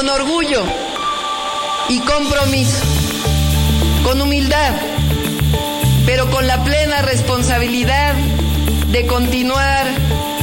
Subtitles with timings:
[0.00, 0.64] con orgullo
[1.90, 2.78] y compromiso,
[4.02, 4.72] con humildad,
[6.06, 8.14] pero con la plena responsabilidad
[8.86, 9.86] de continuar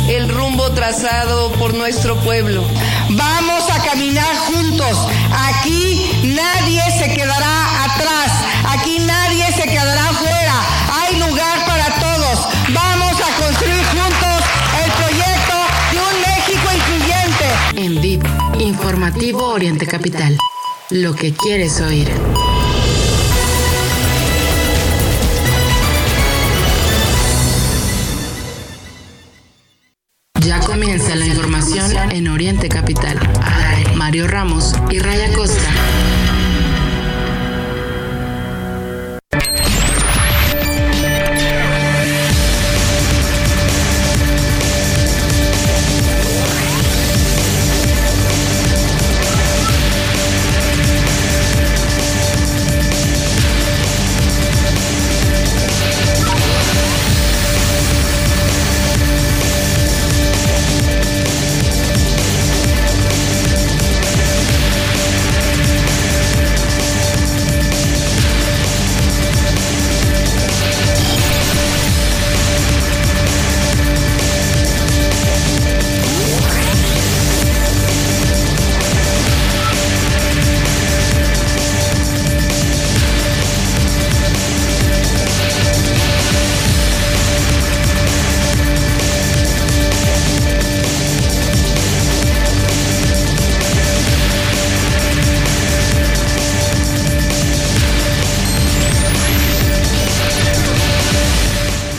[0.09, 2.63] el rumbo trazado por nuestro pueblo.
[3.09, 5.07] Vamos a caminar juntos.
[5.31, 7.76] Aquí nadie se quedará
[19.35, 20.38] Oriente Capital.
[20.89, 22.09] Lo que quieres oír.
[30.41, 33.17] Ya comienza la información en Oriente Capital.
[33.95, 35.77] Mario Ramos y Raya Costa.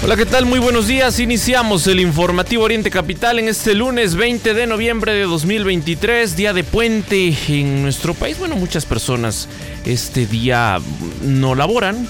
[0.01, 0.47] Hola, ¿qué tal?
[0.47, 1.19] Muy buenos días.
[1.19, 6.63] Iniciamos el informativo Oriente Capital en este lunes 20 de noviembre de 2023, día de
[6.63, 8.39] puente en nuestro país.
[8.39, 9.49] Bueno, muchas personas
[9.85, 10.79] este día
[11.23, 12.09] no laboran.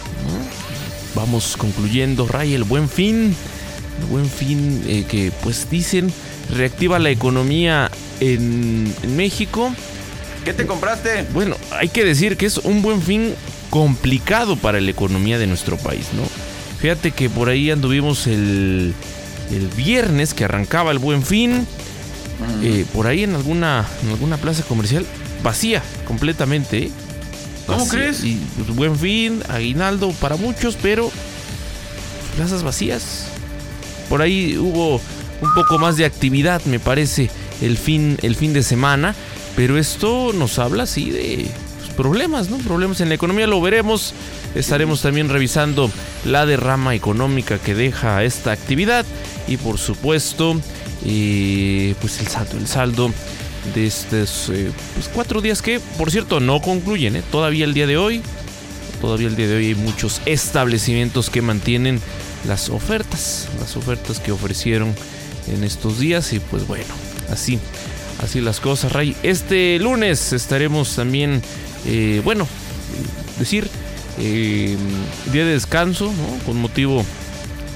[1.14, 3.34] Vamos concluyendo, Ray, el buen fin.
[4.00, 6.12] El buen fin eh, que pues dicen
[6.54, 7.90] reactiva la economía
[8.20, 9.74] en, en México.
[10.44, 11.24] ¿Qué te compraste?
[11.32, 13.34] Bueno, hay que decir que es un buen fin
[13.70, 16.47] complicado para la economía de nuestro país, ¿no?
[16.80, 18.94] Fíjate que por ahí anduvimos el,
[19.50, 21.66] el viernes que arrancaba el buen fin.
[22.62, 25.04] eh, por ahí en alguna, en alguna plaza comercial
[25.42, 26.78] vacía completamente.
[26.84, 26.90] ¿eh?
[27.66, 27.98] ¿Cómo Vacía.
[28.00, 28.24] crees?
[28.24, 31.10] Y pues, buen fin, aguinaldo para muchos, pero
[32.36, 33.26] plazas vacías.
[34.08, 35.00] Por ahí hubo
[35.40, 37.28] un poco más de actividad, me parece,
[37.60, 39.14] el fin, el fin de semana.
[39.56, 41.48] Pero esto nos habla, sí, de
[41.98, 42.58] problemas, ¿no?
[42.58, 44.14] Problemas en la economía, lo veremos.
[44.54, 45.90] Estaremos también revisando
[46.24, 49.04] la derrama económica que deja esta actividad.
[49.48, 50.54] Y por supuesto,
[51.02, 53.10] pues el saldo, el saldo
[53.74, 57.16] de estos eh, pues, cuatro días que, por cierto, no concluyen.
[57.16, 57.22] ¿eh?
[57.32, 58.22] Todavía el día de hoy,
[59.00, 62.00] todavía el día de hoy hay muchos establecimientos que mantienen
[62.46, 64.94] las ofertas, las ofertas que ofrecieron
[65.48, 66.32] en estos días.
[66.32, 66.94] Y pues bueno,
[67.28, 67.58] así,
[68.22, 69.16] así las cosas, Ray.
[69.24, 71.42] Este lunes estaremos también,
[71.86, 72.46] eh, bueno,
[73.38, 73.68] decir,
[74.18, 74.76] eh,
[75.32, 76.12] día de descanso.
[76.44, 77.04] Con motivo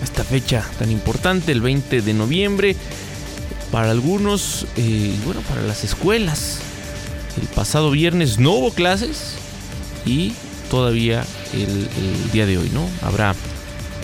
[0.03, 2.77] esta fecha tan importante, el 20 de noviembre.
[3.71, 6.59] Para algunos, eh, bueno, para las escuelas.
[7.41, 9.37] El pasado viernes no hubo clases
[10.05, 10.34] y
[10.71, 11.25] todavía
[11.55, 12.87] el, el día de hoy, ¿no?
[13.01, 13.34] Habrá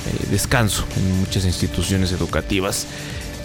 [0.09, 2.87] eh, descanso en muchas instituciones educativas.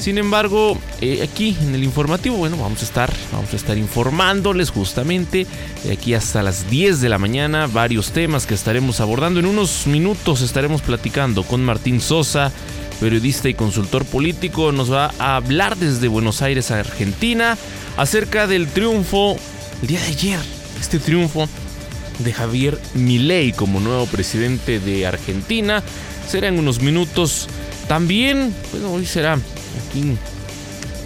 [0.03, 4.69] Sin embargo, eh, aquí en el informativo, bueno, vamos a estar, vamos a estar informándoles
[4.69, 5.47] justamente
[5.85, 9.39] de aquí hasta las 10 de la mañana varios temas que estaremos abordando.
[9.39, 12.51] En unos minutos estaremos platicando con Martín Sosa,
[12.99, 14.73] periodista y consultor político.
[14.73, 17.57] Nos va a hablar desde Buenos Aires, Argentina,
[17.95, 19.37] acerca del triunfo
[19.81, 20.39] el día de ayer.
[20.81, 21.47] Este triunfo
[22.19, 25.81] de Javier Milei como nuevo presidente de Argentina.
[26.27, 27.47] Será en unos minutos.
[27.87, 29.39] También, bueno, hoy será
[29.87, 30.17] aquí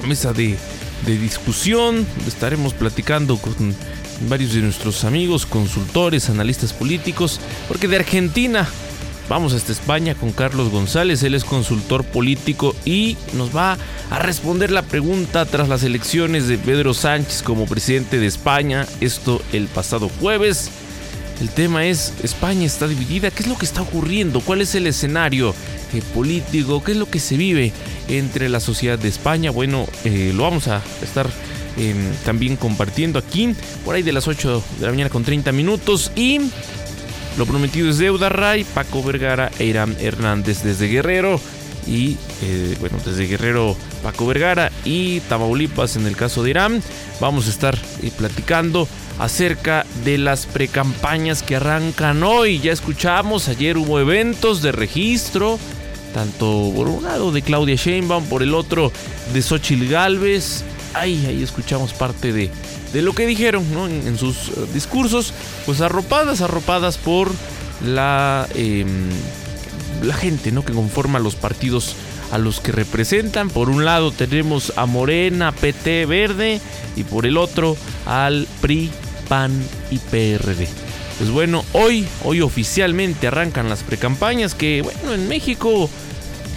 [0.07, 0.57] mesa de,
[1.05, 2.05] de discusión.
[2.27, 3.75] Estaremos platicando con
[4.29, 8.67] varios de nuestros amigos, consultores, analistas políticos, porque de Argentina
[9.29, 13.77] vamos hasta España con Carlos González, él es consultor político y nos va
[14.09, 19.41] a responder la pregunta tras las elecciones de Pedro Sánchez como presidente de España, esto
[19.51, 20.71] el pasado jueves.
[21.39, 24.41] El tema es, España está dividida, ¿qué es lo que está ocurriendo?
[24.41, 25.53] ¿Cuál es el escenario
[25.93, 26.83] eh, político?
[26.83, 27.71] ¿Qué es lo que se vive
[28.07, 29.51] entre la sociedad de España?
[29.51, 31.29] Bueno, eh, lo vamos a estar
[31.77, 31.93] eh,
[32.25, 33.53] también compartiendo aquí,
[33.85, 36.11] por ahí de las 8 de la mañana con 30 minutos.
[36.15, 36.39] Y
[37.37, 41.39] lo prometido es deuda, Ray, Paco Vergara e Irán Hernández desde Guerrero.
[41.85, 46.81] y eh, bueno, desde Guerrero Paco Vergara y Tamaulipas en el caso de Irán,
[47.21, 47.77] vamos a estar
[48.17, 48.87] platicando
[49.19, 52.59] acerca de las precampañas que arrancan hoy.
[52.59, 55.59] Ya escuchamos, ayer hubo eventos de registro,
[56.13, 58.91] tanto por un lado de Claudia Sheinbaum, por el otro
[59.33, 60.63] de Xochitl Galvez.
[60.93, 62.49] Ahí, ahí escuchamos parte de,
[62.93, 65.33] de lo que dijeron en, en, sus uh, discursos,
[65.65, 67.29] pues arropadas, arropadas por
[67.85, 68.85] la, eh,
[70.03, 70.63] la gente ¿no?
[70.65, 71.95] que conforma los partidos
[72.31, 73.49] a los que representan.
[73.49, 76.61] Por un lado tenemos a Morena, PT Verde
[76.95, 78.89] y por el otro al PRI,
[79.27, 79.51] PAN
[79.91, 80.67] y PRD.
[81.17, 85.89] Pues bueno, hoy, hoy oficialmente arrancan las precampañas que, bueno, en México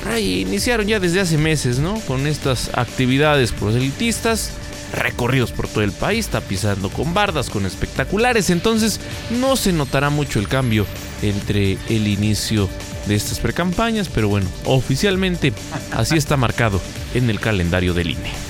[0.07, 1.95] ay, iniciaron ya desde hace meses, ¿no?
[2.01, 4.53] Con estas actividades proselitistas,
[4.95, 8.51] recorridos por todo el país, tapizando con bardas, con espectaculares.
[8.51, 9.01] Entonces,
[9.41, 10.87] no se notará mucho el cambio
[11.23, 12.69] entre el inicio
[13.07, 15.53] de estas precampañas, pero bueno, oficialmente
[15.93, 16.81] así está marcado
[17.15, 18.50] en el calendario del INE.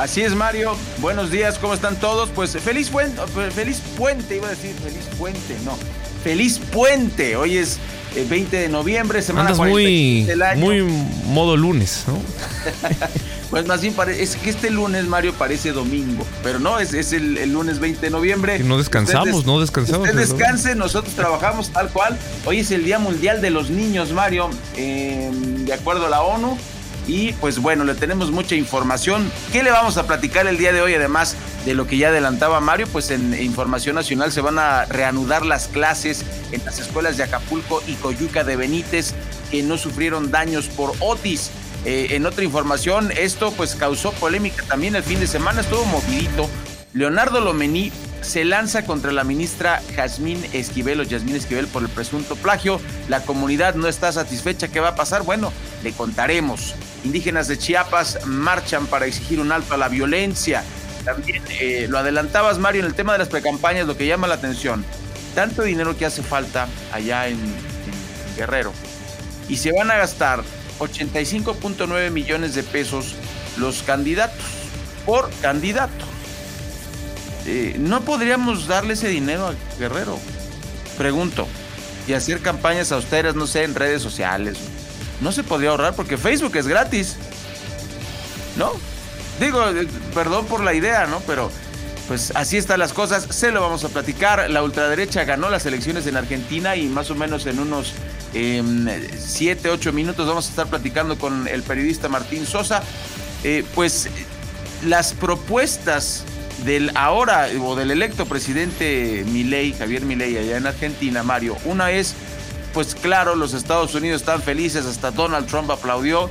[0.00, 0.78] Así es, Mario.
[0.96, 2.30] Buenos días, ¿cómo están todos?
[2.30, 3.20] Pues feliz puente,
[3.54, 5.76] feliz puente, iba a decir feliz puente, no.
[6.24, 7.36] Feliz puente.
[7.36, 7.76] Hoy es
[8.16, 10.64] el 20 de noviembre, semana Andas muy, del año.
[10.64, 10.82] muy
[11.26, 12.14] modo lunes, ¿no?
[13.50, 17.12] pues más bien parece, es que este lunes, Mario, parece domingo, pero no, es, es
[17.12, 18.56] el, el, lunes 20 de noviembre.
[18.56, 20.08] Y no descansamos, Ustedes, no descansamos.
[20.08, 22.18] Usted descanse, nosotros trabajamos tal cual.
[22.46, 24.48] Hoy es el Día Mundial de los Niños, Mario,
[24.78, 26.56] eh, de acuerdo a la ONU.
[27.10, 29.32] Y pues bueno, le tenemos mucha información.
[29.50, 30.94] ¿Qué le vamos a platicar el día de hoy?
[30.94, 31.34] Además
[31.66, 35.66] de lo que ya adelantaba Mario, pues en Información Nacional se van a reanudar las
[35.66, 39.12] clases en las escuelas de Acapulco y Coyuca de Benítez
[39.50, 41.50] que no sufrieron daños por Otis.
[41.84, 46.48] Eh, en otra información, esto pues causó polémica también el fin de semana, estuvo movidito.
[46.92, 47.90] Leonardo Lomení
[48.22, 52.80] se lanza contra la ministra Jazmín Esquivel o Yasmín Esquivel por el presunto plagio.
[53.08, 54.68] La comunidad no está satisfecha.
[54.68, 55.22] ¿Qué va a pasar?
[55.22, 55.52] Bueno,
[55.82, 56.74] le contaremos.
[57.04, 60.62] Indígenas de Chiapas marchan para exigir un alto a la violencia.
[61.04, 64.34] También eh, lo adelantabas, Mario, en el tema de las precampañas, lo que llama la
[64.34, 64.84] atención.
[65.34, 68.72] Tanto dinero que hace falta allá en, en Guerrero.
[69.48, 70.42] Y se van a gastar
[70.78, 73.14] 85.9 millones de pesos
[73.56, 74.44] los candidatos
[75.06, 76.04] por candidato.
[77.46, 80.18] Eh, ¿No podríamos darle ese dinero a Guerrero?
[80.98, 81.46] Pregunto.
[82.06, 84.58] Y hacer campañas austeras, no sé, en redes sociales.
[85.20, 87.16] No se podría ahorrar porque Facebook es gratis.
[88.56, 88.72] ¿No?
[89.38, 91.20] Digo, eh, perdón por la idea, ¿no?
[91.20, 91.50] Pero
[92.08, 93.26] pues así están las cosas.
[93.30, 94.50] Se lo vamos a platicar.
[94.50, 97.94] La ultraderecha ganó las elecciones en Argentina y más o menos en unos
[98.32, 102.82] 7, eh, 8 minutos vamos a estar platicando con el periodista Martín Sosa.
[103.44, 104.08] Eh, pues
[104.84, 106.24] las propuestas
[106.64, 112.14] del ahora o del electo presidente Milei, Javier Milei allá en Argentina, Mario, una es,
[112.72, 116.30] pues claro, los Estados Unidos están felices, hasta Donald Trump aplaudió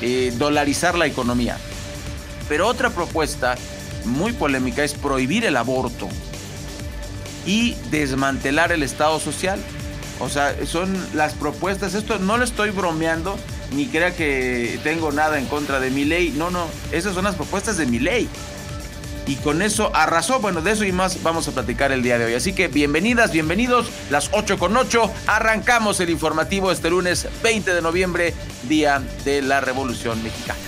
[0.00, 1.58] eh, dolarizar la economía.
[2.48, 3.56] Pero otra propuesta
[4.04, 6.08] muy polémica es prohibir el aborto
[7.46, 9.60] y desmantelar el Estado social.
[10.20, 13.38] O sea, son las propuestas, esto no lo estoy bromeando,
[13.72, 17.36] ni crea que tengo nada en contra de mi ley, no, no, esas son las
[17.36, 18.28] propuestas de mi ley.
[19.28, 22.24] Y con eso arrasó, bueno, de eso y más vamos a platicar el día de
[22.24, 22.34] hoy.
[22.34, 27.82] Así que bienvenidas, bienvenidos, las 8 con 8, arrancamos el informativo este lunes 20 de
[27.82, 28.32] noviembre,
[28.62, 30.67] día de la Revolución Mexicana.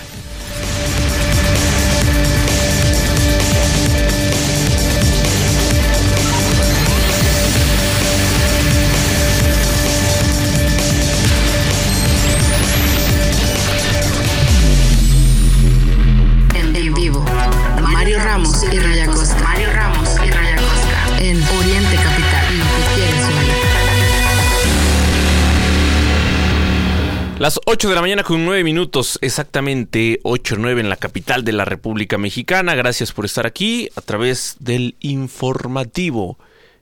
[27.41, 31.53] Las 8 de la mañana con 9 minutos, exactamente 8 9 en la capital de
[31.53, 32.75] la República Mexicana.
[32.75, 36.37] Gracias por estar aquí a través del informativo.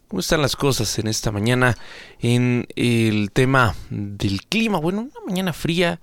[0.09, 1.77] ¿Cómo están las cosas en esta mañana
[2.19, 4.79] en el tema del clima?
[4.79, 6.01] Bueno, una mañana fría,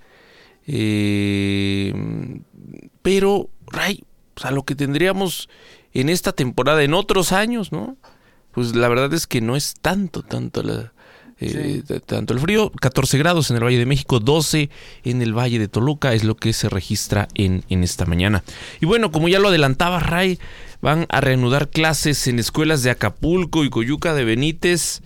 [0.66, 1.92] eh,
[3.02, 4.04] pero, Ray,
[4.36, 5.50] o sea, lo que tendríamos
[5.92, 7.98] en esta temporada, en otros años, ¿no?
[8.52, 10.94] Pues la verdad es que no es tanto, tanto la,
[11.38, 11.94] eh, sí.
[12.06, 14.70] tanto el frío, 14 grados en el Valle de México, 12
[15.04, 18.42] en el Valle de Toluca, es lo que se registra en, en esta mañana.
[18.80, 20.38] Y bueno, como ya lo adelantaba Ray,
[20.80, 25.02] van a reanudar clases en escuelas de Acapulco y Coyuca de Benítez,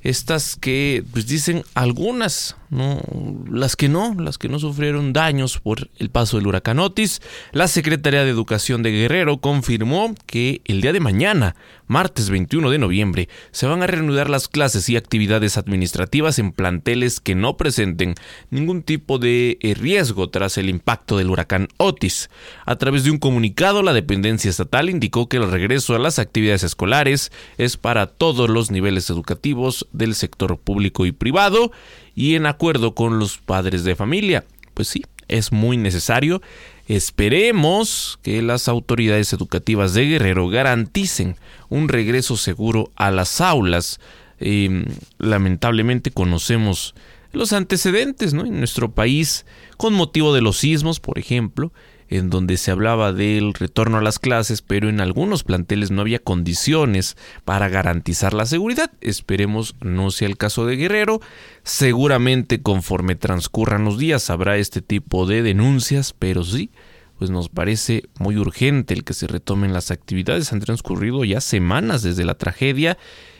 [0.00, 3.00] estas que pues dicen algunas no,
[3.48, 7.22] las que no, las que no sufrieron daños por el paso del huracán Otis.
[7.52, 11.56] La Secretaría de Educación de Guerrero confirmó que el día de mañana,
[11.86, 17.20] martes 21 de noviembre, se van a reanudar las clases y actividades administrativas en planteles
[17.20, 18.14] que no presenten
[18.50, 22.30] ningún tipo de eh, riesgo tras el impacto del huracán Otis.
[22.64, 26.64] A través de un comunicado, la dependencia estatal indicó que el regreso a las actividades
[26.64, 31.72] escolares es para todos los niveles educativos del sector público y privado
[32.16, 34.44] y en acuerdo con los padres de familia.
[34.74, 36.42] Pues sí, es muy necesario.
[36.88, 41.36] Esperemos que las autoridades educativas de Guerrero garanticen
[41.68, 44.00] un regreso seguro a las aulas.
[44.40, 44.86] Em,
[45.18, 46.94] lamentablemente conocemos
[47.32, 48.46] los antecedentes ¿no?
[48.46, 49.44] en nuestro país
[49.76, 51.72] con motivo de los sismos, por ejemplo,
[52.08, 56.18] en donde se hablaba del retorno a las clases, pero en algunos planteles no había
[56.18, 58.90] condiciones para garantizar la seguridad.
[59.00, 61.20] Esperemos no sea el caso de Guerrero.
[61.62, 66.70] Seguramente conforme transcurran los días habrá este tipo de denuncias, pero sí,
[67.18, 70.52] pues nos parece muy urgente el que se retomen las actividades.
[70.52, 72.98] Han transcurrido ya semanas desde la tragedia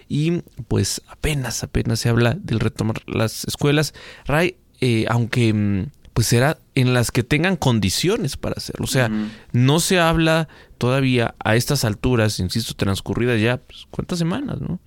[0.09, 3.95] y pues apenas, apenas se habla del retomar las escuelas.
[4.27, 8.85] Ray, eh, aunque mm, pues será en las que tengan condiciones para hacerlo.
[8.85, 9.11] O sea,
[9.53, 14.81] no se habla todavía a estas alturas, insisto, transcurridas ya pues, cuántas semanas, ¿no?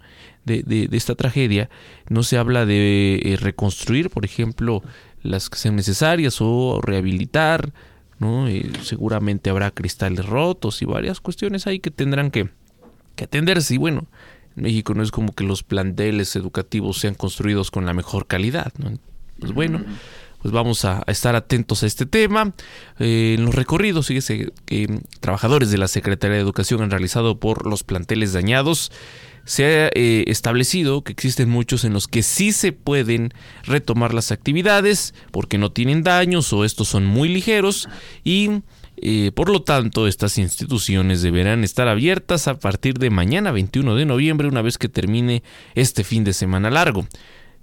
[0.43, 1.69] De, de, esta tragedia,
[2.09, 4.81] no se habla de eh, reconstruir, por ejemplo,
[5.21, 7.73] las que sean necesarias o rehabilitar,
[8.17, 8.47] ¿no?
[8.47, 12.49] Eh, seguramente habrá cristales rotos y varias cuestiones ahí que tendrán que,
[13.15, 13.75] que atenderse.
[13.75, 14.07] Y bueno,
[14.57, 18.73] en México no es como que los planteles educativos sean construidos con la mejor calidad,
[18.79, 18.97] ¿no?
[19.39, 19.85] Pues bueno
[20.41, 22.53] pues vamos a, estar atentos a este tema.
[22.99, 27.67] Eh, en los recorridos, fíjese que trabajadores de la Secretaría de Educación han realizado por
[27.67, 28.91] los planteles dañados.
[29.45, 34.31] Se ha eh, establecido que existen muchos en los que sí se pueden retomar las
[34.31, 37.89] actividades porque no tienen daños o estos son muy ligeros
[38.23, 38.61] y
[39.01, 44.05] eh, por lo tanto, estas instituciones deberán estar abiertas a partir de mañana 21 de
[44.05, 45.41] noviembre, una vez que termine
[45.73, 47.07] este fin de semana largo.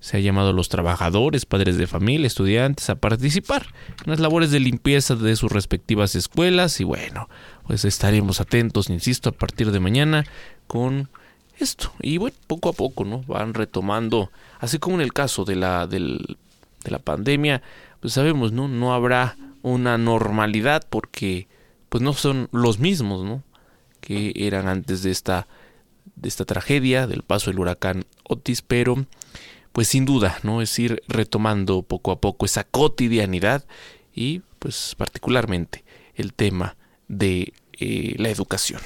[0.06, 3.66] Se ha llamado a los trabajadores, padres de familia, estudiantes a participar
[4.04, 7.28] en las labores de limpieza de sus respectivas escuelas y bueno,
[7.66, 10.24] pues estaremos atentos, insisto, a partir de mañana
[10.68, 11.08] con
[11.58, 11.92] esto.
[12.00, 13.24] Y bueno, poco a poco, ¿no?
[13.24, 16.36] Van retomando, así como en el caso de la, de
[16.84, 17.62] la pandemia,
[17.98, 18.68] pues sabemos, ¿no?
[18.68, 21.48] No habrá una normalidad porque
[21.88, 23.42] pues no son los mismos, ¿no?
[24.00, 25.48] Que eran antes de esta,
[26.14, 29.04] de esta tragedia, del paso del huracán Otis, pero
[29.76, 30.62] pues sin duda, ¿no?
[30.62, 33.66] Es ir retomando poco a poco esa cotidianidad
[34.14, 36.78] y pues particularmente el tema
[37.08, 38.80] de eh, la educación.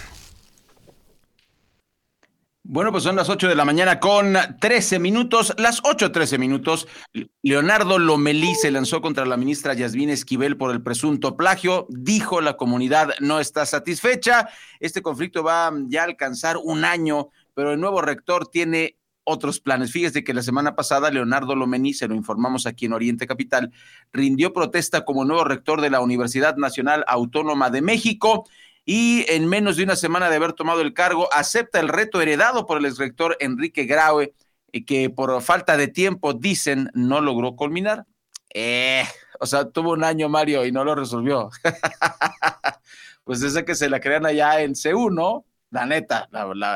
[2.65, 6.89] Bueno, pues son las 8 de la mañana con 13 minutos, las 8.13 minutos.
[7.41, 11.87] Leonardo Lomelí se lanzó contra la ministra Yasmín Esquivel por el presunto plagio.
[11.89, 14.49] Dijo la comunidad no está satisfecha.
[14.81, 19.93] Este conflicto va ya a alcanzar un año, pero el nuevo rector tiene otros planes.
[19.93, 23.73] Fíjese que la semana pasada Leonardo Lomení, se lo informamos aquí en Oriente Capital,
[24.13, 28.49] rindió protesta como nuevo rector de la Universidad Nacional Autónoma de México
[28.85, 32.67] y en menos de una semana de haber tomado el cargo acepta el reto heredado
[32.67, 34.35] por el exrector Enrique Graue,
[34.73, 38.07] y que por falta de tiempo, dicen, no logró culminar.
[38.55, 39.05] Eh,
[39.39, 41.51] o sea, tuvo un año Mario y no lo resolvió.
[43.25, 46.29] pues desde que se la crean allá en C1, la neta,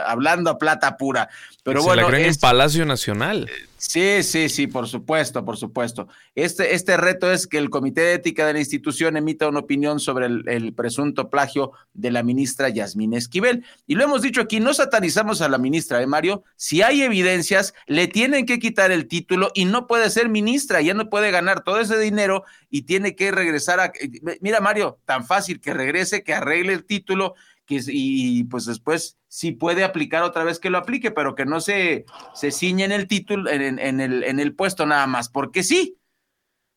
[0.06, 1.28] hablando a plata pura.
[1.62, 2.02] Pero Se bueno.
[2.02, 3.50] La creen en Palacio Nacional.
[3.76, 6.08] Sí, sí, sí, por supuesto, por supuesto.
[6.34, 10.00] Este, este reto es que el Comité de Ética de la institución emita una opinión
[10.00, 13.64] sobre el, presunto plagio de la ministra Yasmín Esquivel.
[13.86, 16.44] Y lo hemos dicho aquí, no satanizamos a la ministra, ¿eh, Mario?
[16.56, 20.94] Si hay evidencias, le tienen que quitar el título y no puede ser ministra, ya
[20.94, 23.92] no puede ganar todo ese dinero y tiene que regresar a...
[24.40, 27.34] Mira, Mario, tan fácil que regrese, que arregle el título
[27.66, 31.60] que, y pues después si puede aplicar otra vez que lo aplique, pero que no
[31.60, 32.04] se,
[32.34, 35.98] se ciñe en el título, en, en, el, en el puesto nada más, porque sí.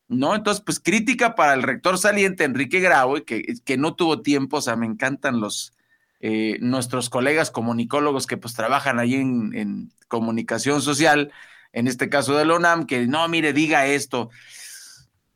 [0.08, 0.34] ¿No?
[0.34, 4.62] Entonces, pues crítica para el rector saliente, Enrique Grau, que, que no tuvo tiempo, o
[4.62, 5.74] sea, me encantan los,
[6.20, 11.30] eh, nuestros colegas comunicólogos que pues trabajan ahí en, comunicación social,
[11.72, 14.30] en este caso de ONAM, que no, mire, diga esto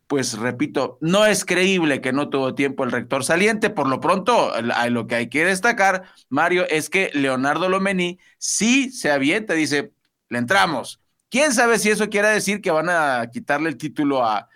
[0.06, 3.70] pues repito, no es creíble que no tuvo tiempo el rector saliente.
[3.70, 4.52] Por lo pronto,
[4.90, 9.92] lo que hay que destacar, Mario, es que Leonardo Lomení sí se avienta, dice,
[10.28, 11.00] le entramos.
[11.30, 14.50] ¿Quién sabe si eso quiere decir que van a quitarle el título a,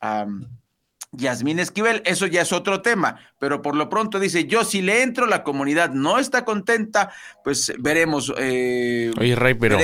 [0.00, 0.26] a
[1.10, 2.02] Yasmín Esquivel?
[2.04, 5.42] Eso ya es otro tema, pero por lo pronto dice, yo si le entro, la
[5.42, 8.32] comunidad no está contenta, pues veremos.
[8.38, 9.76] Eh, Oye, Ray, pero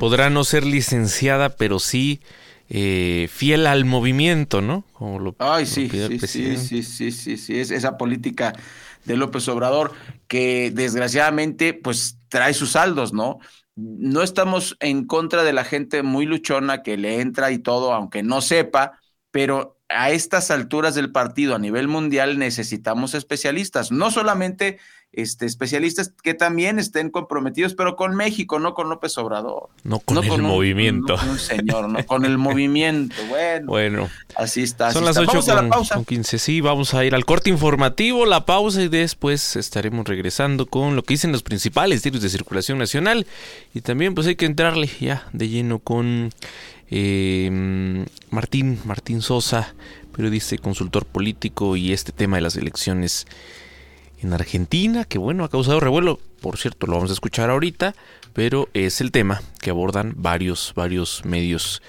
[0.00, 2.20] podrá no ser licenciada, pero sí
[2.68, 4.84] eh, fiel al movimiento, ¿no?
[4.92, 8.52] Como lo, Ay, sí, sí, sí, sí, sí, sí, sí, es esa política
[9.04, 9.92] de López Obrador
[10.28, 13.38] que desgraciadamente pues trae sus saldos, ¿no?
[13.74, 18.22] No estamos en contra de la gente muy luchona que le entra y todo, aunque
[18.22, 19.00] no sepa,
[19.32, 24.78] pero a estas alturas del partido a nivel mundial necesitamos especialistas, no solamente
[25.16, 29.68] este, especialistas que también estén comprometidos, pero con México, no con López Obrador.
[29.84, 31.16] No con el movimiento.
[31.16, 33.14] no señor, no con el movimiento.
[33.28, 34.90] Bueno, bueno así está.
[34.92, 35.40] Son las 8
[35.94, 36.38] con, 15.
[36.38, 41.04] Sí, vamos a ir al corte informativo, la pausa y después estaremos regresando con lo
[41.04, 43.26] que dicen los principales diarios de circulación nacional.
[43.72, 46.32] Y también pues hay que entrarle ya de lleno con
[46.90, 49.74] eh, Martín, Martín Sosa,
[50.14, 53.26] periodista y consultor político y este tema de las elecciones
[54.20, 57.94] en Argentina, que bueno, ha causado revuelo, por cierto, lo vamos a escuchar ahorita,
[58.32, 61.82] pero es el tema que abordan varios, varios medios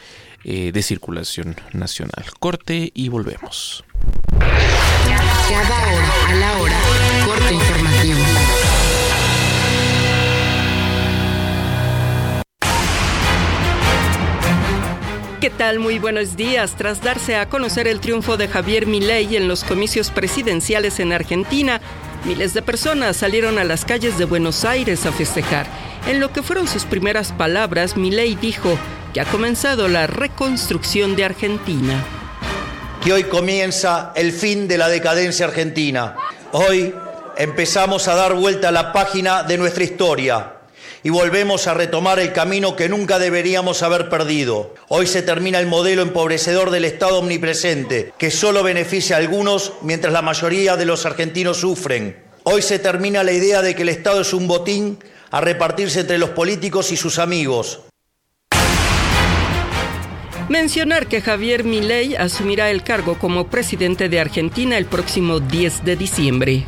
[0.44, 2.26] eh, de circulación nacional.
[2.40, 3.84] Corte y volvemos.
[4.40, 6.80] Cada hora a la hora,
[7.26, 8.25] corte informativo.
[15.42, 15.80] ¿Qué tal?
[15.80, 16.76] Muy buenos días.
[16.78, 21.82] Tras darse a conocer el triunfo de Javier Milei en los comicios presidenciales en Argentina,
[22.26, 25.68] Miles de personas salieron a las calles de Buenos Aires a festejar.
[26.08, 28.80] En lo que fueron sus primeras palabras, Milei dijo
[29.14, 32.04] que ha comenzado la reconstrucción de Argentina.
[33.04, 36.16] Que hoy comienza el fin de la decadencia argentina.
[36.52, 36.96] Hoy
[37.38, 40.55] empezamos a dar vuelta a la página de nuestra historia
[41.06, 44.74] y volvemos a retomar el camino que nunca deberíamos haber perdido.
[44.88, 50.12] Hoy se termina el modelo empobrecedor del Estado omnipresente, que solo beneficia a algunos mientras
[50.12, 52.24] la mayoría de los argentinos sufren.
[52.42, 54.98] Hoy se termina la idea de que el Estado es un botín
[55.30, 57.82] a repartirse entre los políticos y sus amigos.
[60.50, 65.96] Mencionar que Javier Milei asumirá el cargo como presidente de Argentina el próximo 10 de
[65.98, 66.66] diciembre.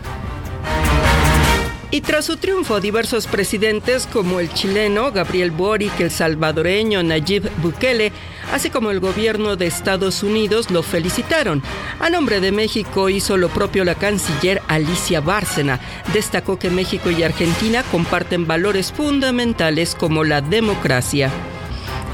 [1.90, 8.12] Y tras su triunfo, diversos presidentes como el chileno Gabriel Boric, el salvadoreño Nayib Bukele,
[8.52, 11.64] así como el gobierno de Estados Unidos lo felicitaron.
[12.02, 15.80] A nombre de México hizo lo propio la canciller Alicia Bárcena.
[16.14, 21.32] Destacó que México y Argentina comparten valores fundamentales como la democracia.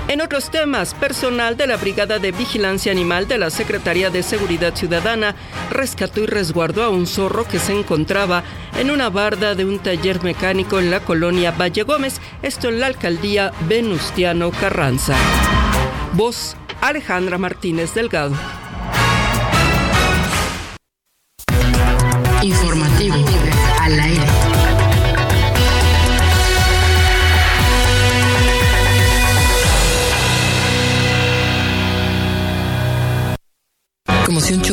[0.10, 4.76] En otros temas, personal de la Brigada de Vigilancia Animal de la Secretaría de Seguridad
[4.76, 5.34] Ciudadana
[5.72, 8.44] rescató y resguardó a un zorro que se encontraba
[8.78, 12.88] en una barda de un taller mecánico en la colonia Valle Gómez, esto en la
[12.88, 15.16] alcaldía Venustiano Carranza.
[16.13, 18.36] Voz Alejandra Martínez Delgado.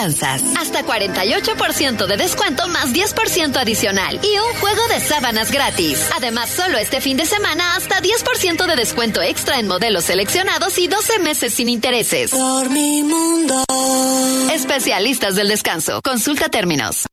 [0.00, 6.08] Hasta 48% de descuento más 10% adicional y un juego de sábanas gratis.
[6.16, 10.88] Además, solo este fin de semana hasta 10% de descuento extra en modelos seleccionados y
[10.88, 12.30] 12 meses sin intereses.
[12.30, 13.62] Por mi mundo.
[14.54, 16.00] Especialistas del descanso.
[16.02, 17.04] Consulta términos.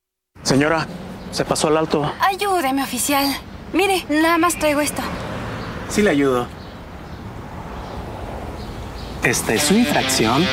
[0.44, 0.88] Señora,
[1.32, 2.10] se pasó al alto.
[2.22, 3.28] Ayúdeme, oficial.
[3.74, 5.02] Mire, nada más traigo esto.
[5.90, 6.48] Sí le ayudo.
[9.24, 10.46] Esta es su infracción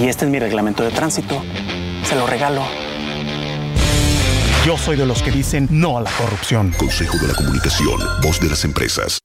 [0.00, 1.42] y este es mi reglamento de tránsito.
[2.04, 2.62] Se lo regalo.
[4.64, 6.72] Yo soy de los que dicen no a la corrupción.
[6.78, 9.18] Consejo de la Comunicación, voz de las empresas.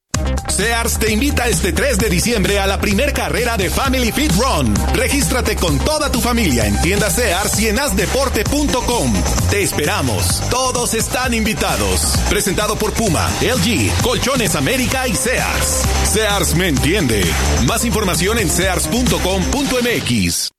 [0.50, 4.74] Sears te invita este 3 de diciembre a la primer carrera de Family Fit Run.
[4.94, 9.14] Regístrate con toda tu familia en tiendas Sears y en asdeporte.com.
[9.50, 10.44] Te esperamos.
[10.50, 12.18] Todos están invitados.
[12.30, 15.84] Presentado por Puma, LG, Colchones América y Sears.
[16.04, 17.24] Sears me entiende.
[17.66, 20.59] Más información en sears.com.mx.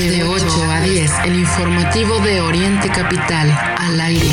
[0.00, 4.26] De 8 a 10, el informativo de Oriente Capital, al aire.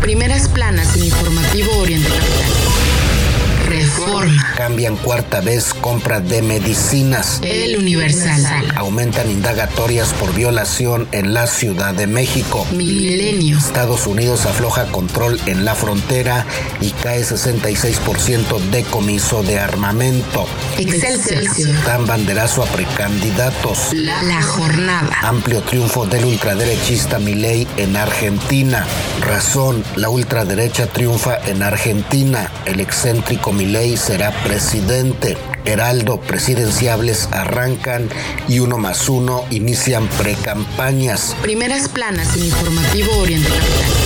[0.00, 2.71] Primeras planas, el informativo Oriente Capital.
[4.04, 4.54] Reforma.
[4.56, 7.40] Cambian cuarta vez compra de medicinas.
[7.42, 8.72] El Universal.
[8.76, 12.66] Aumentan indagatorias por violación en la Ciudad de México.
[12.72, 13.58] Milenio.
[13.58, 16.46] Estados Unidos afloja control en la frontera
[16.80, 20.46] y cae 66% decomiso de armamento.
[20.78, 21.72] Excelsior.
[21.84, 23.92] Dan banderazo a precandidatos.
[23.92, 25.16] La jornada.
[25.22, 28.84] Amplio triunfo del ultraderechista Milei en Argentina.
[29.20, 32.50] Razón, la ultraderecha triunfa en Argentina.
[32.64, 35.36] El excéntrico Milei será presidente.
[35.64, 38.08] Heraldo presidenciables arrancan
[38.48, 41.36] y uno más uno inician precampañas.
[41.42, 44.02] Primeras planas, el informativo Oriente Capital.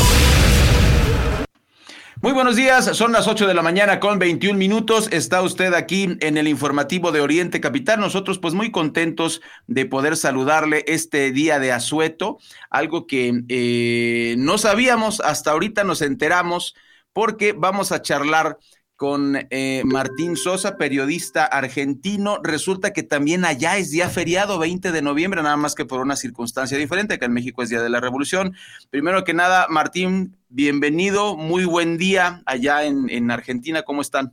[2.23, 5.09] Muy buenos días, son las 8 de la mañana con 21 minutos.
[5.13, 8.01] Está usted aquí en el informativo de Oriente Capital.
[8.01, 12.39] Nosotros pues muy contentos de poder saludarle este día de asueto,
[12.71, 16.75] algo que eh, no sabíamos, hasta ahorita nos enteramos
[17.13, 18.59] porque vamos a charlar
[18.97, 22.39] con eh, Martín Sosa, periodista argentino.
[22.43, 26.17] Resulta que también allá es día feriado, 20 de noviembre, nada más que por una
[26.17, 28.57] circunstancia diferente, que en México es Día de la Revolución.
[28.91, 34.33] Primero que nada, Martín, bienvenido, muy buen día allá en, en Argentina, ¿cómo están?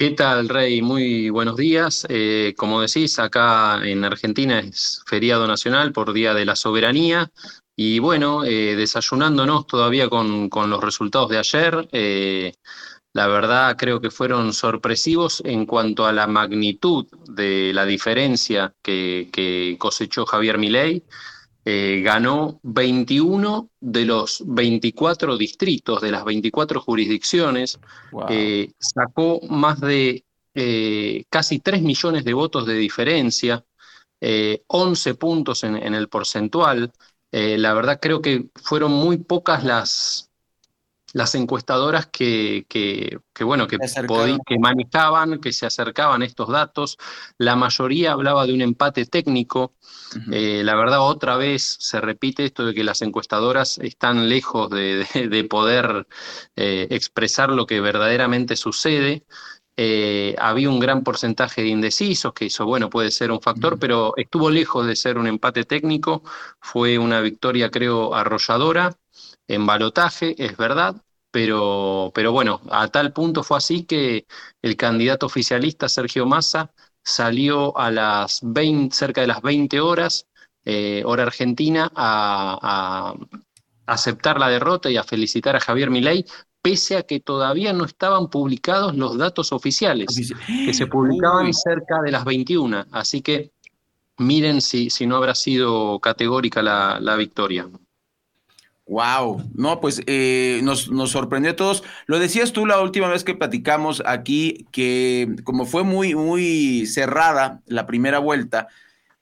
[0.00, 0.80] ¿Qué tal, Rey?
[0.80, 2.06] Muy buenos días.
[2.08, 7.30] Eh, como decís, acá en Argentina es feriado nacional por Día de la Soberanía.
[7.76, 11.88] Y bueno, eh, desayunándonos todavía con, los resultados de ayer.
[13.12, 19.28] La verdad creo que fueron sorpresivos en cuanto a la magnitud de la diferencia que,
[19.32, 21.02] que cosechó Javier Milei.
[21.64, 27.78] Eh, ganó 21 de los 24 distritos, de las 24 jurisdicciones,
[28.12, 28.26] wow.
[28.30, 33.64] eh, sacó más de eh, casi 3 millones de votos de diferencia,
[34.66, 36.92] 11 puntos en, en el porcentual.
[37.32, 40.29] Eh, la verdad creo que fueron muy pocas las,
[41.12, 43.78] las encuestadoras que, que, que bueno, que,
[44.46, 46.98] que, manejaban, que se acercaban a estos datos.
[47.38, 49.74] La mayoría hablaba de un empate técnico.
[50.14, 50.34] Uh -huh.
[50.34, 55.06] eh, la verdad, otra vez se repite esto de que las encuestadoras están lejos de,
[55.14, 56.06] de, de poder
[56.56, 59.24] eh, expresar lo que verdaderamente sucede.
[59.76, 63.76] Eh, había un gran porcentaje de indecisos, que eso, bueno, puede ser un factor, uh
[63.76, 63.80] -huh.
[63.80, 66.22] pero estuvo lejos de ser un empate técnico.
[66.60, 68.92] Fue una victoria, creo, arrolladora
[69.50, 70.94] en balotaje, es verdad,
[71.32, 74.26] pero, pero bueno, a tal punto fue así que
[74.62, 80.26] el candidato oficialista Sergio Massa salió a las 20, cerca de las 20 horas,
[80.64, 86.24] eh, hora argentina, a, a, aceptar la derrota y a felicitar a Javier Milei,
[86.62, 90.06] pese a que todavía no estaban publicados los datos oficiales,
[90.46, 92.86] que se publicaban cerca de las 21.
[92.92, 93.50] Así que
[94.18, 97.68] miren si, si no habrá sido categórica la, la victoria.
[98.90, 101.84] Wow, no, pues eh, nos, nos, sorprendió a todos.
[102.06, 107.62] Lo decías tú la última vez que platicamos aquí, que como fue muy, muy cerrada
[107.66, 108.66] la primera vuelta,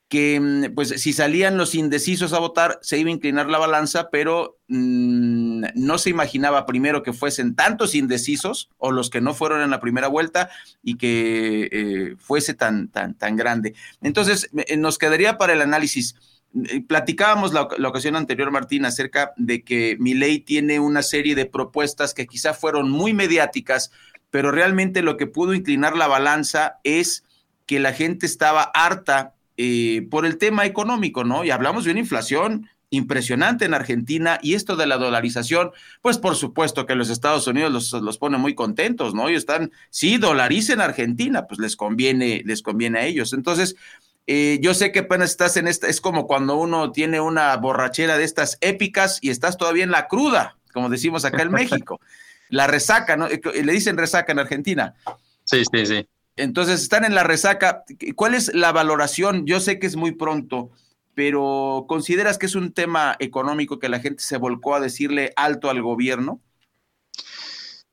[0.08, 4.08] que mm, pues si salían los indecisos a votar, se iba a inclinar la balanza,
[4.10, 9.60] pero mmm, no se imaginaba primero que fuesen tantos indecisos o los que no fueron
[9.60, 10.48] en la primera vuelta
[10.82, 13.74] y que eh, fuese tan, tan, tan grande.
[14.00, 16.14] Entonces, eh, nos quedaría para el análisis
[16.86, 22.14] platicábamos la, ocasión anterior, Martín, acerca de que mi ley tiene una serie de propuestas
[22.14, 23.90] que quizá fueron muy mediáticas,
[24.30, 27.24] pero realmente lo que pudo inclinar la balanza es
[27.66, 31.44] que la gente estaba harta eh, por el tema económico, ¿no?
[31.44, 36.36] Y hablamos de una inflación impresionante en Argentina y esto de la dolarización, pues por
[36.36, 39.28] supuesto que los Estados Unidos los, los pone muy contentos, ¿no?
[39.28, 43.34] Ellos están, sí, dolaricen Argentina, pues les conviene, les conviene a ellos.
[43.34, 43.76] Entonces,
[44.30, 48.18] eh, yo sé que apenas estás en esta, es como cuando uno tiene una borrachera
[48.18, 51.98] de estas épicas y estás todavía en la cruda, como decimos acá en México.
[52.50, 53.26] La resaca, ¿no?
[53.26, 54.94] Eh, le dicen resaca en Argentina.
[55.44, 56.08] Sí, sí, sí.
[56.36, 57.84] Entonces están en la resaca.
[58.16, 59.44] ¿Cuál es la valoración?
[59.44, 60.70] Yo sé que es muy pronto,
[61.14, 65.68] pero ¿consideras que es un tema económico que la gente se volcó a decirle alto
[65.68, 66.40] al gobierno?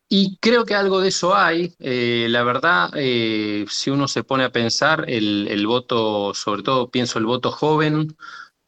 [0.08, 1.76] Y creo que algo de eso hay.
[1.80, 7.18] Eh, la verdad, eh, si uno se pone a pensar, el, voto, sobre todo pienso
[7.18, 8.16] el voto joven,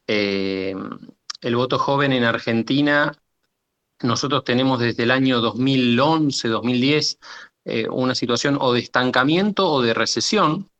[0.08, 0.74] eh,
[1.40, 3.12] el voto joven en Argentina,
[4.02, 7.18] nosotros tenemos desde el año 2011, 2010,
[7.90, 10.70] una situación o de estancamiento o de recesión.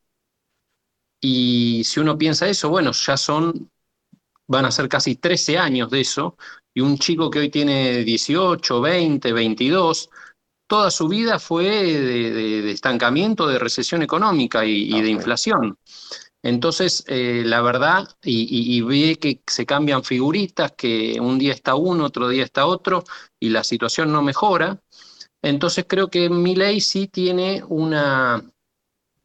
[1.21, 3.71] Y si uno piensa eso, bueno, ya son,
[4.47, 6.37] van a ser casi 13 años de eso,
[6.75, 10.11] y un chico que hoy tiene 18, 20, 22,
[10.69, 15.79] toda su vida fue de, estancamiento, de recesión económica y, de inflación.
[16.43, 22.05] Entonces, eh, la verdad, y, ve que se cambian figuritas, que un día está uno,
[22.05, 23.03] otro día está otro,
[23.41, 24.81] y la situación no mejora.
[25.43, 28.45] Entonces creo que ley sí tiene una,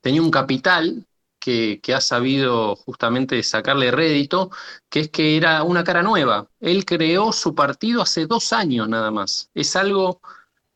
[0.02, 1.06] tenía un capital
[1.40, 4.50] que, que, ha sabido justamente sacarle rédito,
[4.90, 6.48] que es que era una cara nueva.
[6.62, 9.50] Él creó su partido hace dos años nada más.
[9.54, 10.22] Es algo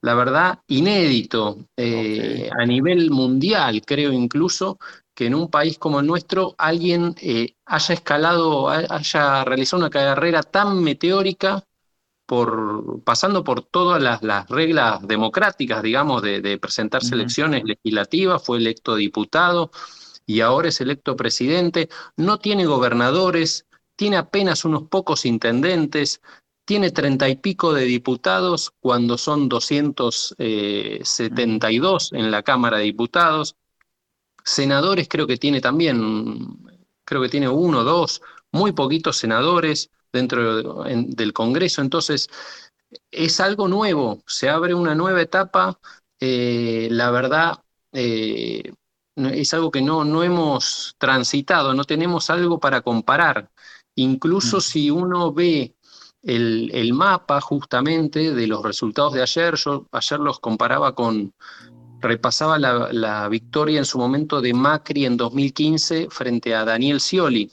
[0.02, 4.78] la verdad, inédito eh, a nivel mundial, creo incluso,
[5.14, 10.44] que en un país como el nuestro alguien eh, haya escalado, haya realizado una carrera
[10.44, 11.64] tan meteórica,
[12.28, 19.72] por, pasando por todas las, reglas democráticas, digamos, de, presentarse elecciones legislativas, fue electo diputado
[20.26, 26.22] y ahora es electo presidente, no tiene gobernadores, tiene apenas unos pocos intendentes,
[26.68, 33.56] tiene treinta y pico de diputados cuando son 272 en la Cámara de Diputados.
[34.44, 36.46] Senadores creo que tiene también,
[37.06, 41.82] creo que tiene uno, dos, muy poquitos senadores dentro del Congreso.
[41.82, 42.30] Entonces,
[43.12, 45.80] es algo nuevo, se abre una nueva etapa.
[46.20, 48.74] Eh, la verdad, eh,
[49.16, 53.50] es algo que no, no hemos transitado, no tenemos algo para comparar.
[53.96, 55.77] Incluso si uno ve
[56.28, 59.56] el, mapa justamente de los resultados de ayer.
[59.56, 61.34] Yo ayer los comparaba con,
[62.02, 67.50] repasaba la, victoria en su momento de Macri en 2015 frente a Daniel Scioli.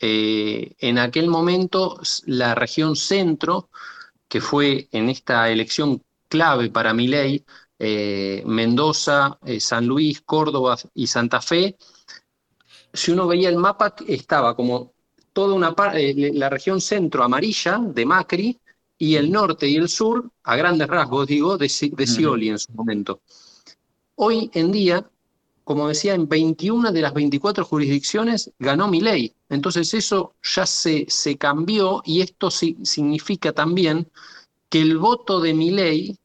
[0.00, 3.68] Eh, en aquel momento la región centro,
[4.28, 7.44] que fue en esta elección clave para mi ley,
[7.78, 11.76] eh, Mendoza, eh, San Luis, Córdoba y Santa Fe,
[12.92, 14.94] si uno veía el mapa estaba como
[15.32, 18.60] toda una eh, la región centro amarilla de Macri
[18.98, 22.72] y el norte y el sur, a grandes rasgos digo, de, de Scioli en su
[22.72, 23.22] momento.
[24.16, 25.08] Hoy en día,
[25.64, 29.32] como decía, en 21 de las 24 jurisdicciones ganó mi ley.
[29.48, 34.06] Entonces eso ya se, se cambió y esto significa también
[34.68, 36.18] que el voto de mi ley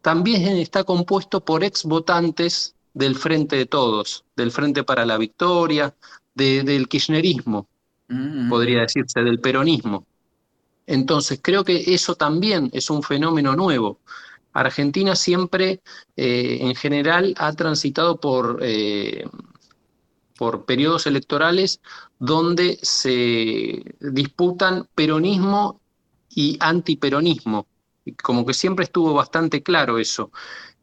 [0.00, 5.94] también está compuesto por ex votantes del Frente de Todos, del Frente para la Victoria,
[6.34, 7.66] del kirchnerismo
[8.48, 10.06] podría decirse, del peronismo.
[10.86, 14.00] Entonces, creo que eso también es un fenómeno nuevo.
[14.54, 15.82] Argentina siempre,
[16.16, 19.24] eh, en general, ha transitado por, eh,
[20.36, 21.80] por periodos electorales
[22.18, 25.80] donde se disputan peronismo
[26.30, 27.66] y antiperonismo.
[28.22, 30.32] Como que siempre estuvo bastante claro eso.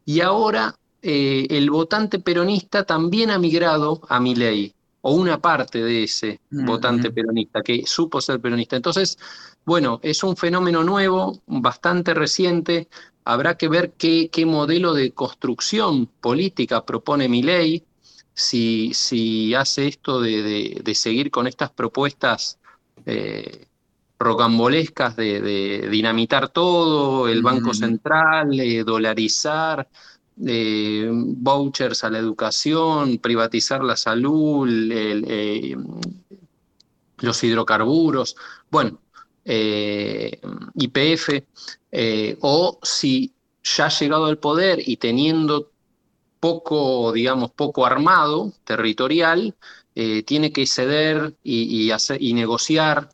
[0.04, 4.75] Y ahora eh, el votante peronista también ha migrado a mi ley
[5.08, 8.74] o una parte de ese votante peronista que supo ser peronista.
[8.74, 9.16] Entonces,
[9.64, 12.88] bueno, es un fenómeno nuevo, bastante reciente.
[13.24, 17.84] Habrá que ver qué, qué modelo de construcción política propone mi ley,
[18.34, 22.58] si, si hace esto de, seguir con estas propuestas
[23.06, 23.68] eh,
[24.18, 29.88] rocambolescas de, dinamitar todo, el Banco Central, eh, dolarizar,
[30.44, 35.74] eh, vouchers a la educación, privatizar la salud, eh,
[37.18, 38.36] los hidrocarburos,
[38.70, 39.00] bueno,
[39.44, 40.38] eh,
[40.74, 41.42] IPF,
[42.40, 45.70] o si ya ha llegado al poder y teniendo
[46.38, 49.54] poco, digamos, poco armado territorial,
[49.94, 53.08] tiene que ceder y, hacer, y negociar.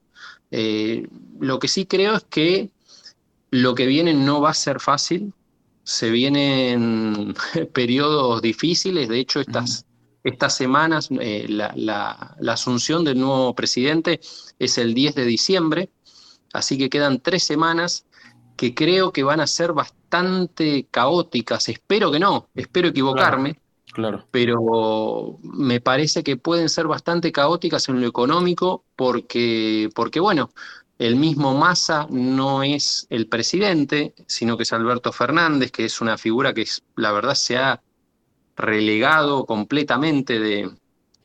[0.51, 2.71] lo que sí creo es que
[3.53, 5.33] lo que viene no va a ser fácil,
[5.85, 7.35] se vienen
[7.73, 9.87] periodos difíciles, de hecho estas,
[10.25, 14.21] estas semanas eh, la, asunción del nuevo presidente
[14.59, 15.91] es el 10 de diciembre,
[16.53, 18.07] así que quedan tres semanas
[18.57, 23.59] que creo que van a ser bastante caóticas, espero que no, espero equivocarme.
[23.93, 24.27] Claro.
[24.31, 30.51] Pero me parece que pueden ser bastante caóticas en lo económico porque, porque bueno,
[31.03, 36.17] el mismo Massa no es el presidente, sino que es Alberto Fernández, que es una
[36.17, 37.83] figura que la verdad se ha
[38.57, 40.71] relegado completamente de,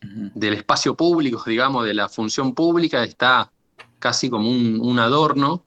[0.02, 3.52] del espacio público, digamos, de la función pública, está
[4.00, 5.64] casi como un, adorno.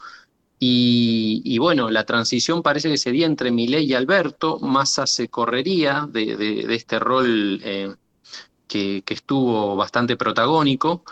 [0.59, 4.59] Y, bueno, la transición parece que sería entre Milei y Alberto.
[4.59, 7.95] Massa se correría de, este rol eh,
[8.67, 11.05] que, estuvo bastante protagónico.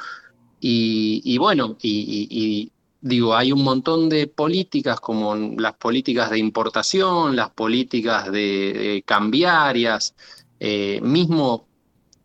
[0.60, 7.50] Y, bueno, y, digo, hay un montón de políticas como las políticas de importación, las
[7.50, 10.14] políticas de, cambiarias,
[10.58, 11.68] eh, mismo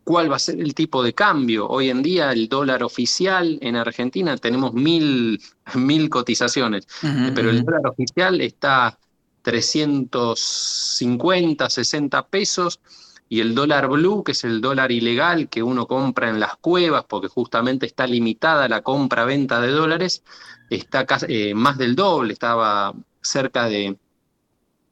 [0.02, 1.66] cuál va a ser el tipo de cambio.
[1.68, 5.40] Hoy en día el dólar oficial en Argentina tenemos mil,
[5.74, 6.86] mil cotizaciones,
[7.34, 8.98] pero el dólar oficial está
[9.42, 12.80] 350, 60 pesos
[13.28, 17.04] y el dólar blue, que es el dólar ilegal que uno compra en las cuevas
[17.08, 20.22] porque justamente está limitada la compra-venta de dólares,
[20.70, 23.96] está eh, más del doble, estaba cerca de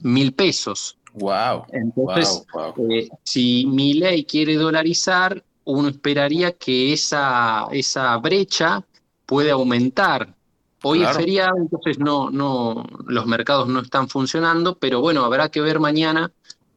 [0.00, 0.98] mil pesos.
[1.14, 1.66] Wow.
[1.72, 2.46] Entonces,
[2.90, 8.84] eh, si mi ley quiere dolarizar, uno esperaría que esa, esa brecha
[9.26, 10.34] puede aumentar.
[10.82, 15.60] Hoy es feriado, entonces no, no, los mercados no están funcionando, pero bueno, habrá que
[15.60, 16.32] ver mañana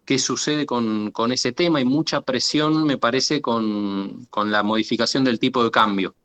[0.05, 1.79] qué sucede con, con ese tema.
[1.79, 6.15] Hay mucha presión, me parece, con, con la modificación del tipo de cambio.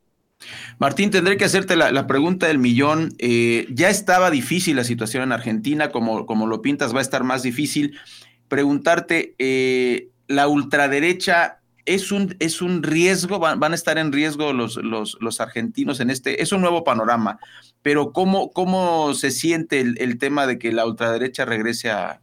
[0.79, 3.13] Martín, tendré que hacerte la, pregunta del millón.
[3.19, 7.23] Eh, ya estaba difícil la situación en Argentina, como, como, lo pintas, va a estar
[7.23, 7.99] más difícil.
[8.47, 13.39] Preguntarte, eh, ¿la ultraderecha es un, es un riesgo?
[13.39, 16.41] ¿Van, a estar en riesgo los, los, argentinos en este?
[16.41, 17.39] Es un nuevo panorama,
[17.81, 22.21] pero ¿cómo, cómo se siente el, tema de que la ultraderecha regrese a,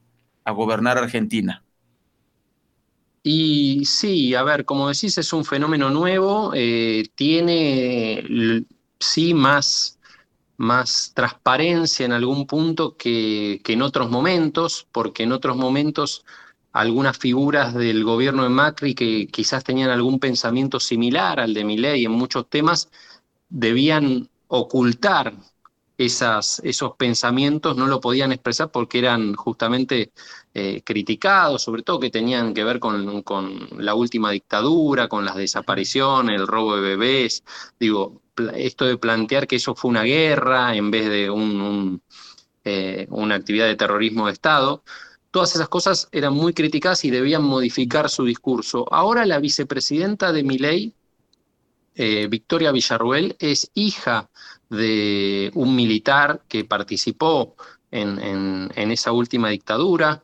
[0.48, 1.62] a gobernar Argentina?
[3.22, 8.64] Y sí, a ver, como decís, es un fenómeno nuevo, eh, tiene
[8.98, 9.98] sí más,
[10.56, 16.24] más transparencia en algún punto que, que, en otros momentos, porque en otros momentos
[16.72, 22.06] algunas figuras del gobierno de Macri que quizás tenían algún pensamiento similar al de Milei
[22.06, 22.88] en muchos temas,
[23.50, 25.34] debían ocultar
[25.98, 30.12] esos pensamientos no lo podían expresar porque eran justamente
[30.54, 36.40] eh, criticados, sobre todo que tenían que ver con, la última dictadura, con las desapariciones,
[36.40, 37.42] el robo de bebés.
[37.80, 38.22] Digo,
[38.54, 41.26] esto de plantear que eso fue una guerra en vez de
[42.64, 44.84] eh, una actividad de terrorismo de Estado.
[45.32, 48.86] Todas esas cosas eran muy criticadas y debían modificar su discurso.
[48.92, 50.94] Ahora la vicepresidenta de Miley,
[51.96, 54.30] eh, Victoria Villarruel, es hija
[54.68, 57.56] de un militar que participó
[57.90, 60.22] en, esa última dictadura,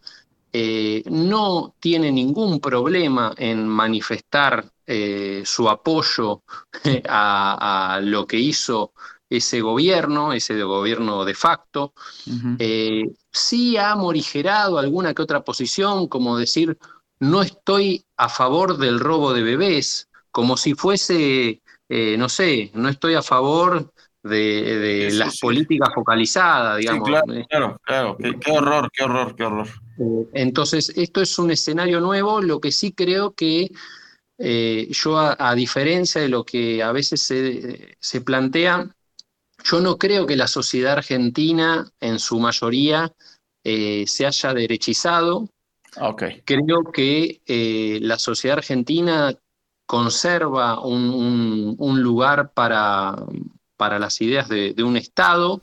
[0.52, 6.42] eh, no tiene ningún problema en manifestar eh, su apoyo
[7.08, 8.92] a, lo que hizo
[9.28, 11.94] ese gobierno, ese gobierno de facto.
[12.58, 16.78] Eh, sí ha morigerado alguna que otra posición, como decir,
[17.18, 23.14] no estoy a favor del robo de bebés, como si fuese, no sé, no estoy
[23.14, 23.93] a favor
[24.24, 27.08] de, las políticas focalizadas, digamos.
[27.08, 29.68] claro, claro, Qué, horror, qué horror, qué horror.
[29.98, 33.70] Eh, entonces, esto es un escenario nuevo, lo que sí creo que
[34.38, 38.88] eh, yo, a, diferencia de lo que a veces se, plantea,
[39.62, 43.12] yo no creo que la sociedad argentina, en su mayoría,
[43.62, 45.48] eh, se haya derechizado.
[46.00, 46.42] Okay.
[46.44, 47.40] Creo que
[48.02, 49.32] la sociedad argentina
[49.86, 53.14] conserva un lugar para,
[53.76, 55.60] para las ideas de, un Estado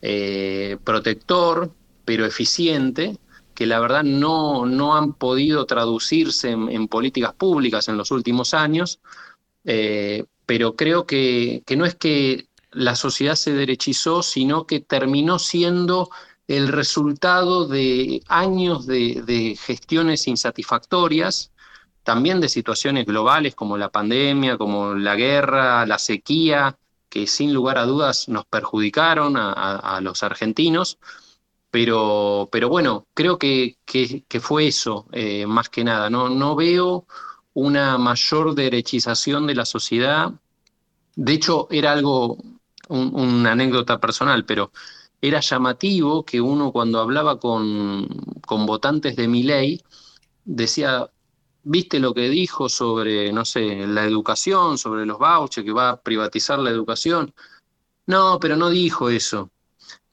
[0.00, 1.70] eh, protector,
[2.04, 3.18] pero eficiente,
[3.54, 9.00] que la verdad no, no han podido traducirse en, políticas públicas en los últimos años,
[9.64, 16.10] eh, pero creo que, no es que la sociedad se derechizó, sino que terminó siendo
[16.48, 21.52] el resultado de años de, gestiones insatisfactorias,
[22.02, 26.76] también de situaciones globales como la pandemia, como la guerra, la sequía,
[27.12, 30.98] que sin lugar a dudas nos perjudicaron a, los argentinos,
[31.70, 36.08] pero, pero bueno, creo que, que, fue eso, eh, más que nada.
[36.08, 37.06] No, no veo
[37.52, 40.32] una mayor derechización de la sociedad.
[41.14, 42.38] De hecho, era algo,
[42.88, 44.72] una anécdota personal, pero
[45.20, 48.08] era llamativo que uno cuando hablaba con,
[48.46, 49.82] con votantes de mi ley
[50.46, 51.10] decía,
[51.64, 56.00] ¿Viste lo que dijo sobre, no sé, la educación, sobre los vouchers, que va a
[56.00, 57.32] privatizar la educación?
[58.06, 59.50] No, pero no dijo eso.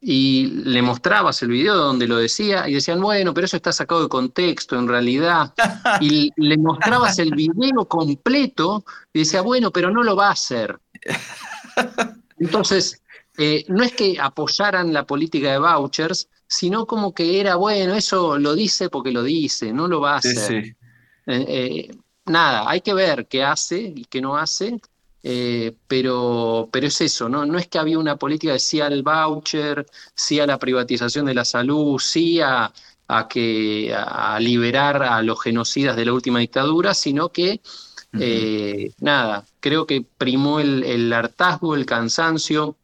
[0.01, 4.03] Y le mostrabas el video donde lo decía y decían, bueno, pero eso está sacado
[4.03, 5.53] de contexto en realidad.
[6.01, 10.79] Y le mostrabas el video completo y decía, bueno, pero no lo va a hacer.
[12.37, 13.01] Entonces,
[13.37, 18.37] eh, no es que apoyaran la política de vouchers, sino como que era, bueno, eso
[18.37, 20.63] lo dice porque lo dice, no lo va a hacer.
[20.63, 20.75] Sí,
[21.31, 21.91] Eh,
[22.25, 24.79] nada, hay que ver qué hace y qué no hace,
[25.23, 27.45] eh, pero, pero es eso, ¿no?
[27.45, 31.35] No es que había una política de sí al voucher, sí a la privatización de
[31.35, 32.71] la salud, sí a,
[33.07, 37.61] a que, a liberar a los genocidas de la última dictadura, sino que,
[38.17, 42.77] eh, nada, creo que primó el, el hartazgo, el cansancio,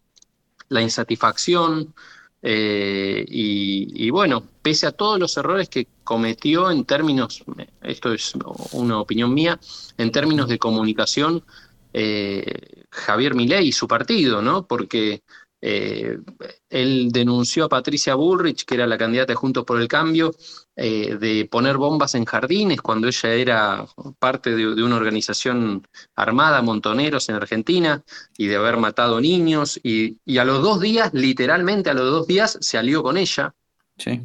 [0.70, 1.94] la insatisfacción,
[2.42, 7.44] eh, y, y bueno, pese a todos los errores que cometió en términos,
[7.84, 8.34] esto es
[8.72, 9.60] una opinión mía,
[9.96, 11.44] en términos de comunicación,
[11.94, 14.66] eh, Javier Milei y su partido, ¿no?
[14.66, 15.22] Porque
[15.62, 16.18] eh,
[16.68, 20.34] él denunció a Patricia Bullrich, que era la candidata de Juntos por el Cambio,
[20.76, 23.86] eh, de poner bombas en jardines cuando ella era
[24.18, 28.04] parte de, una organización armada, Montoneros, en Argentina,
[28.36, 29.80] y de haber matado niños.
[29.84, 33.54] Y, y, a los dos días, literalmente a los dos días, se alió con ella.
[34.00, 34.24] Sí.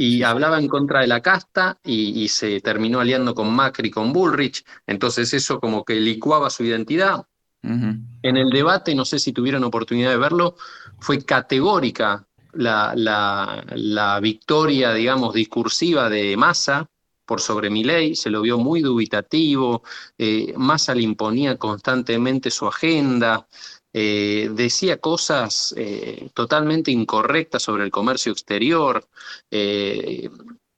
[0.00, 4.14] Y hablaba en contra de la casta y, y se terminó aliando con Macri, con
[4.14, 4.64] Bullrich.
[4.86, 7.26] Entonces eso como que licuaba su identidad.
[7.62, 8.00] Uh -huh.
[8.22, 10.56] En el debate, no sé si tuvieron oportunidad de verlo,
[11.00, 16.88] fue categórica la, la, la victoria, digamos, discursiva de Massa
[17.26, 19.82] por sobre Milei, se lo vio muy dubitativo,
[20.18, 23.46] eh, Massa le imponía constantemente su agenda,
[23.92, 29.08] eh, decía cosas eh, totalmente incorrectas sobre el comercio exterior,
[29.50, 30.30] eh,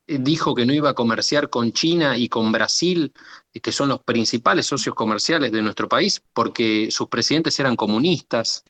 [0.06, 3.12] dijo que no iba a comerciar con China y con Brasil,
[3.52, 8.64] que son los principales socios comerciales de nuestro país, porque sus presidentes eran comunistas.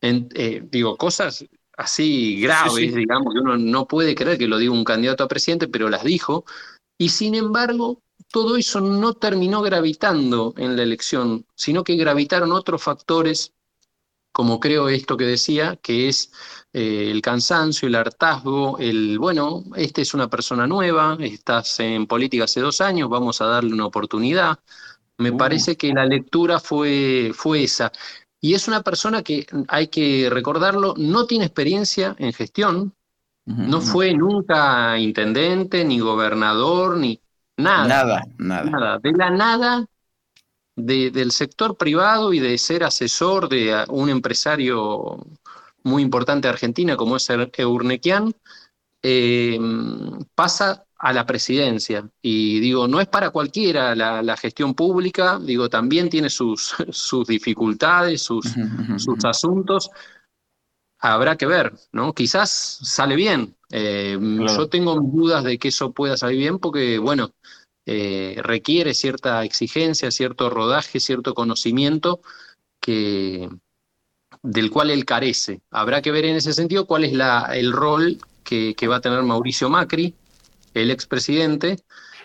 [0.00, 0.28] En,
[0.70, 1.44] digo, cosas
[1.76, 2.96] así graves, sí, sí.
[2.96, 6.04] digamos, que uno no puede creer que lo diga un candidato a presidente, pero las
[6.04, 6.44] dijo.
[6.98, 12.82] Y sin embargo, todo eso no terminó gravitando en la elección, sino que gravitaron otros
[12.82, 13.52] factores,
[14.32, 16.32] como creo esto que decía, que es
[16.72, 22.44] eh, el cansancio, el hartazgo, el, bueno, este es una persona nueva, estás en política
[22.44, 24.58] hace dos años, vamos a darle una oportunidad.
[25.18, 25.36] Me uh.
[25.36, 27.92] parece que la lectura fue, fue esa.
[28.40, 32.94] Y es una persona que, hay que recordarlo, no tiene experiencia en gestión,
[33.46, 33.66] uh -huh.
[33.66, 37.20] no fue nunca intendente, ni gobernador, ni
[37.56, 37.86] nada.
[37.86, 38.70] Nada, nada.
[38.70, 38.98] nada.
[38.98, 39.86] De la nada
[40.82, 45.18] de, del sector privado y de ser asesor de un empresario
[45.82, 48.34] muy importante de Argentina, como es Eurnequian,
[49.02, 49.58] eh,
[50.34, 52.08] pasa a la presidencia.
[52.20, 57.26] Y digo, no es para cualquiera la, la gestión pública, digo, también tiene sus, sus
[57.26, 58.98] dificultades, sus, uh -huh, uh -huh.
[58.98, 59.90] sus asuntos.
[60.98, 62.12] Habrá que ver, ¿no?
[62.12, 62.50] Quizás
[62.82, 63.56] sale bien.
[63.70, 64.58] Eh, claro.
[64.58, 67.30] Yo tengo dudas de que eso pueda salir bien porque, bueno,
[67.86, 72.20] eh, requiere cierta exigencia, cierto rodaje, cierto conocimiento
[72.80, 73.48] que,
[74.42, 75.60] del cual él carece.
[75.70, 79.00] Habrá que ver en ese sentido cuál es la, el rol que, que va a
[79.00, 80.14] tener Mauricio Macri,
[80.74, 81.76] el expresidente,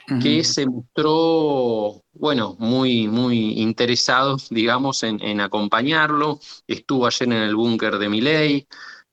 [0.10, 0.22] uh -huh.
[0.22, 6.40] que se mostró, bueno, muy, muy interesado, digamos, en, en acompañarlo.
[6.68, 8.68] Estuvo ayer en el búnker de Miley.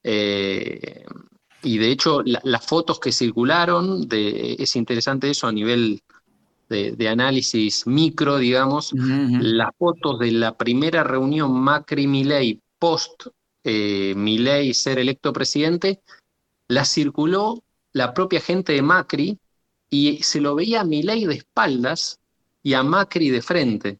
[0.04, 1.04] Eh,
[1.62, 6.02] y de hecho, la, las fotos que circularon, de, es interesante eso a nivel
[6.72, 9.40] de, de, análisis micro, digamos, uh -huh.
[9.40, 13.28] las fotos de la primera reunión Macri-Milei post
[13.64, 16.00] eh, Milei ser electo presidente,
[16.66, 17.62] la circuló
[17.92, 19.38] la propia gente de Macri
[19.88, 22.18] y se lo veía a Milei de espaldas
[22.62, 23.98] y a Macri de frente,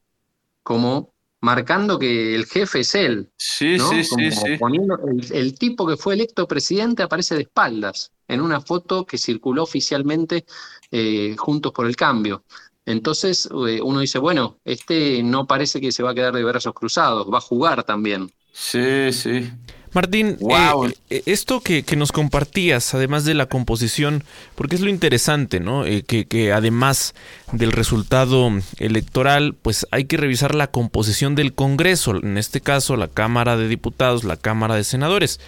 [0.63, 3.29] como marcando que el jefe es él.
[3.37, 3.91] Sí, ¿no?
[3.91, 4.57] sí, como sí, sí.
[4.59, 9.19] Poniendo el, el, tipo que fue electo presidente aparece de espaldas en una foto que
[9.19, 10.45] circuló oficialmente
[10.91, 12.45] eh, Juntos por el Cambio.
[12.85, 16.75] Entonces eh, uno dice, bueno, este no parece que se va a quedar de brazos
[16.75, 18.33] cruzados, va a jugar también.
[18.53, 19.51] Sí, sí.
[19.95, 20.91] Martín, wow.
[21.11, 25.85] eh, esto que, que, nos compartías, además de la composición, porque es lo interesante, ¿no?
[25.85, 27.15] Eh, que, que, además
[27.53, 33.09] del resultado electoral, pues hay que revisar la composición del Congreso, en este caso la
[33.09, 35.41] Cámara de Diputados, la Cámara de Senadores.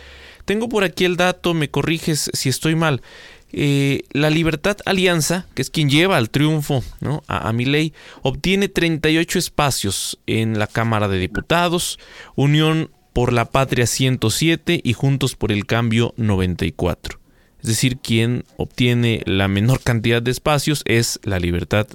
[0.44, 3.02] Tengo por aquí el dato, me corriges si estoy mal.
[3.56, 7.22] Eh, la Libertad Alianza, que es quien lleva al triunfo ¿no?
[7.28, 7.92] a, a ley,
[8.22, 12.00] obtiene 38 espacios en la Cámara de Diputados,
[12.34, 17.20] Unión por la Patria 107 y Juntos por el Cambio 94.
[17.62, 21.86] Es decir, quien obtiene la menor cantidad de espacios es la Libertad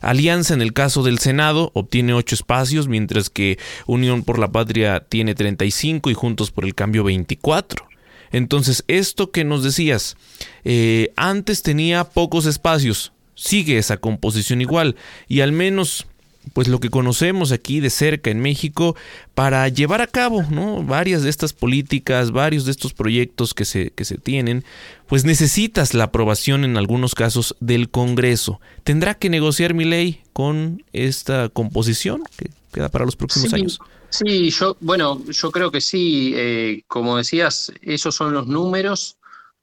[0.00, 0.54] Alianza.
[0.54, 5.34] En el caso del Senado obtiene 8 espacios, mientras que Unión por la Patria tiene
[5.34, 7.88] 35 y Juntos por el Cambio 24.
[8.32, 10.16] Entonces, esto que nos decías,
[10.64, 14.96] eh, antes tenía pocos espacios, sigue esa composición igual,
[15.28, 16.06] y al menos
[16.52, 18.96] pues lo que conocemos aquí de cerca en México
[19.34, 20.82] para llevar a cabo ¿no?
[20.82, 24.64] varias de estas políticas, varios de estos proyectos que se, que se tienen,
[25.06, 28.60] pues necesitas la aprobación en algunos casos del Congreso.
[28.84, 33.80] ¿Tendrá que negociar mi ley con esta composición que queda para los próximos años?
[34.18, 36.32] Sí, yo, bueno, yo creo que sí.
[36.34, 39.18] Eh, como decías, esos son los números.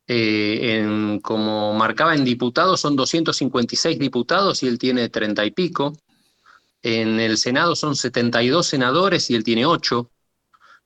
[0.08, 5.94] Eh, como marcaba en diputados, son 256 diputados y él tiene 30 y pico.
[6.84, 10.12] En el Senado son 72 senadores y él tiene 8.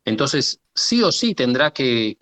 [0.05, 2.15] Entonces, sí o sí tendrá que,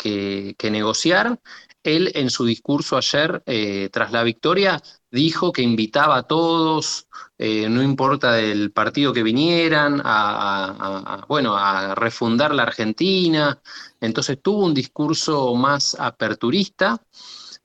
[0.71, 1.39] negociar.
[1.85, 4.81] Él en su discurso ayer, eh, tras la victoria,
[5.11, 7.07] dijo que invitaba a todos,
[7.37, 13.61] eh, no importa del partido que vinieran, a, bueno, a refundar la Argentina.
[14.01, 16.99] Entonces tuvo un discurso más aperturista.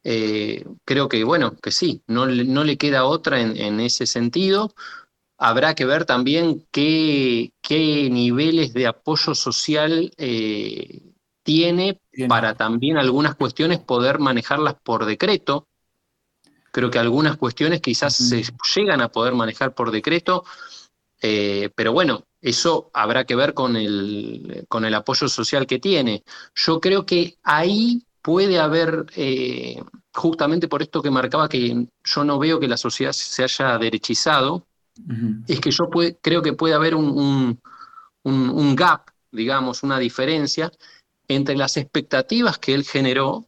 [0.05, 4.75] Eh, creo que, bueno, que sí, no, no le queda otra en, ese sentido.
[5.39, 10.12] Habrá que ver también qué, qué niveles de apoyo social
[11.43, 15.66] tiene para también algunas cuestiones poder manejarlas por decreto.
[16.72, 20.45] Creo que algunas cuestiones quizás se llegan a poder manejar por decreto,
[21.20, 26.22] eh, pero bueno, eso habrá que ver con el, con el apoyo social que tiene.
[26.55, 29.82] Yo creo que ahí puede haber, eh,
[30.14, 34.66] justamente por esto que marcaba que yo no veo que la sociedad se haya derechizado,
[35.47, 35.88] es que yo
[36.20, 37.59] creo que puede haber un,
[38.22, 40.70] un, gap, digamos, una diferencia
[41.31, 43.47] entre las expectativas que él generó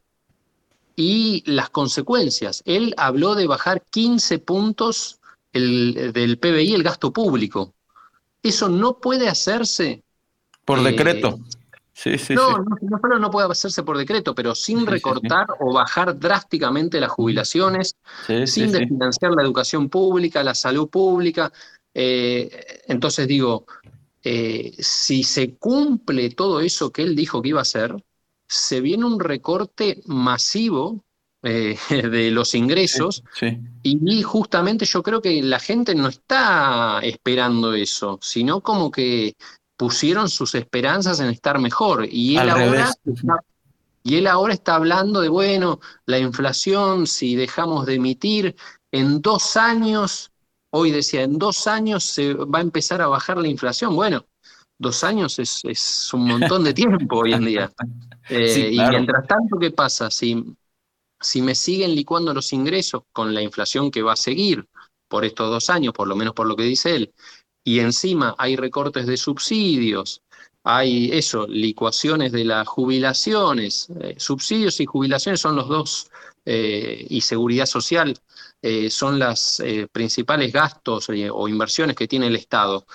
[0.95, 2.63] y las consecuencias.
[2.65, 5.19] Él habló de bajar 15 puntos
[5.51, 7.73] del PBI, el gasto público.
[8.41, 10.01] Eso no puede hacerse.
[10.63, 11.39] Por eh, decreto.
[11.91, 15.73] Sí, sí, no, no, no, solo no puede hacerse por decreto, pero sin recortar o
[15.73, 17.97] bajar drásticamente las jubilaciones,
[18.45, 21.51] sin desfinanciar la educación pública, la salud pública.
[21.93, 23.65] Eh, entonces digo,
[24.23, 27.95] eh, si se cumple todo eso que él dijo que iba a hacer,
[28.47, 31.03] se viene un recorte masivo
[31.41, 33.23] eh, de los ingresos
[33.83, 39.35] y justamente yo creo que la gente no está esperando eso, sino como que
[39.75, 43.43] pusieron sus esperanzas en estar mejor y él ahora está,
[44.03, 48.55] y él ahora está hablando de bueno la inflación si dejamos de emitir
[48.91, 50.31] en dos años
[50.73, 53.95] hoy decía en dos años se va a empezar a bajar la inflación.
[53.95, 54.25] Bueno
[54.83, 57.71] dos años es, es un montón de tiempo hoy en día.
[58.29, 60.09] Eh, y mientras tanto, ¿qué pasa?
[60.09, 60.55] Si,
[61.19, 64.65] si me siguen licuando los ingresos con la inflación que va a seguir
[65.09, 67.13] por estos dos años, por lo menos por lo que dice él,
[67.65, 70.21] y encima hay recortes de subsidios,
[70.63, 76.09] hay eso, licuaciones de las jubilaciones, eh, subsidios y jubilaciones son los dos,
[76.45, 78.17] eh, y seguridad social
[78.89, 79.61] son los
[79.91, 82.85] principales gastos o inversiones que tiene el Estado.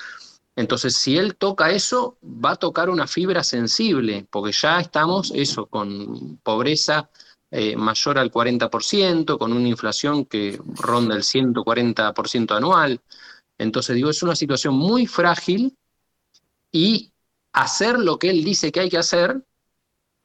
[0.59, 5.66] Entonces, si él toca eso, va a tocar una fibra sensible, porque ya estamos, eso,
[5.66, 7.09] con pobreza
[7.53, 13.01] eh, mayor al 40%, con una inflación que ronda el 140% anual.
[13.57, 15.77] Entonces, digo, es una situación muy frágil
[16.73, 17.12] y
[17.53, 19.41] hacer lo que él dice que hay que hacer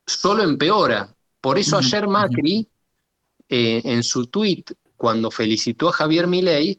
[0.08, 1.16] solo empeora.
[1.39, 2.68] Por eso ayer Macri,
[3.50, 4.64] eh, en su tweet,
[5.04, 6.78] cuando felicitó a Javier Milei,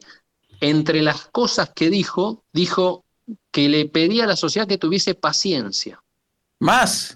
[0.59, 3.05] entre las cosas que dijo, dijo,
[3.51, 6.01] que le pedía a la sociedad que tuviese paciencia.
[6.59, 7.13] Más.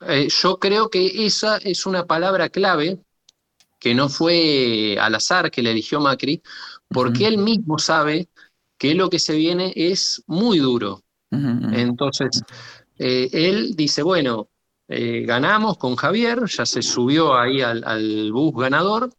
[0.00, 2.98] Eh, yo creo que esa es una palabra clave
[3.78, 6.42] que no fue al azar que le eligió Macri,
[6.88, 8.28] porque él mismo sabe
[8.76, 11.04] que lo que se viene es muy duro.
[11.30, 12.42] Entonces,
[12.98, 14.48] eh, él dice, bueno,
[14.88, 19.10] eh, ganamos con Javier, ya se subió ahí al, al bus ganador,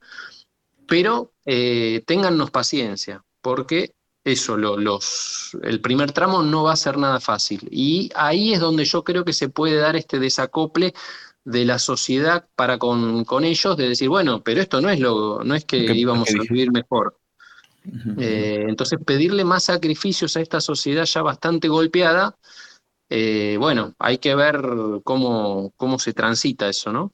[0.87, 3.93] pero téngannos paciencia, porque
[4.25, 7.67] eso, los, el primer tramo no va a ser nada fácil.
[7.69, 10.95] Y ahí es donde yo creo que se puede dar este desacople
[11.43, 15.53] de la sociedad para con, ellos, de decir, bueno, pero esto no es, lo, no
[15.53, 17.19] es que íbamos a vivir mejor.
[18.17, 22.35] Eh, entonces, pedirle más sacrificios a esta sociedad ya bastante golpeada,
[23.09, 24.59] eh, bueno, hay que ver
[25.03, 27.13] cómo, cómo se transita eso, ¿no?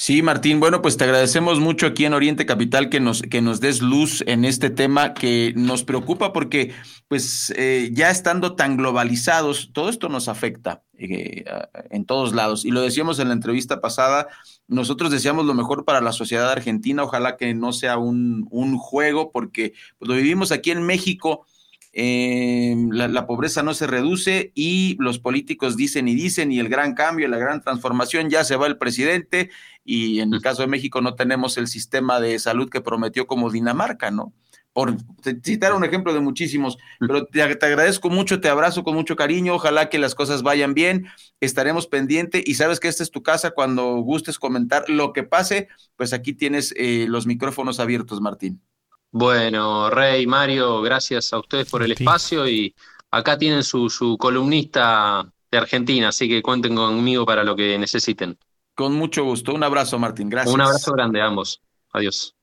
[0.00, 3.58] Sí, Martín, bueno, pues te agradecemos mucho aquí en Oriente Capital que nos, que nos
[3.58, 6.72] des luz en este tema que nos preocupa porque,
[7.08, 11.44] pues, eh, ya estando tan globalizados, todo esto nos afecta eh,
[11.90, 12.64] en todos lados.
[12.64, 14.28] Y lo decíamos en la entrevista pasada,
[14.68, 19.32] nosotros deseamos lo mejor para la sociedad argentina, ojalá que no sea un, un juego,
[19.32, 21.44] porque pues, lo vivimos aquí en México
[21.92, 26.94] eh, la, pobreza no se reduce y los políticos dicen y dicen y el gran
[26.94, 29.50] cambio, la gran transformación, ya se va el presidente
[29.84, 33.50] y en el caso de México no tenemos el sistema de salud que prometió como
[33.50, 34.32] Dinamarca, ¿no?
[34.78, 34.96] por
[35.42, 39.88] citar un ejemplo de muchísimos, pero te, agradezco mucho, te abrazo con mucho cariño, ojalá
[39.88, 41.08] que las cosas vayan bien,
[41.40, 45.66] estaremos pendientes y sabes que esta es tu casa cuando gustes comentar lo que pase,
[45.96, 48.62] pues aquí tienes eh, los micrófonos abiertos, Martín.
[49.10, 52.74] Bueno, Rey, Mario, gracias a ustedes por el espacio y
[53.10, 58.38] acá tienen su, su columnista de Argentina, así que cuenten conmigo para lo que necesiten.
[58.74, 60.54] Con mucho gusto, un abrazo Martín, gracias.
[60.54, 62.34] Un abrazo grande a ambos, adiós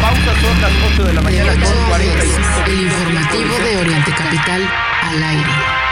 [0.00, 4.62] pausa, son las 8 de la mañana con 45 El informativo de Oriente Capital
[5.02, 5.87] al aire.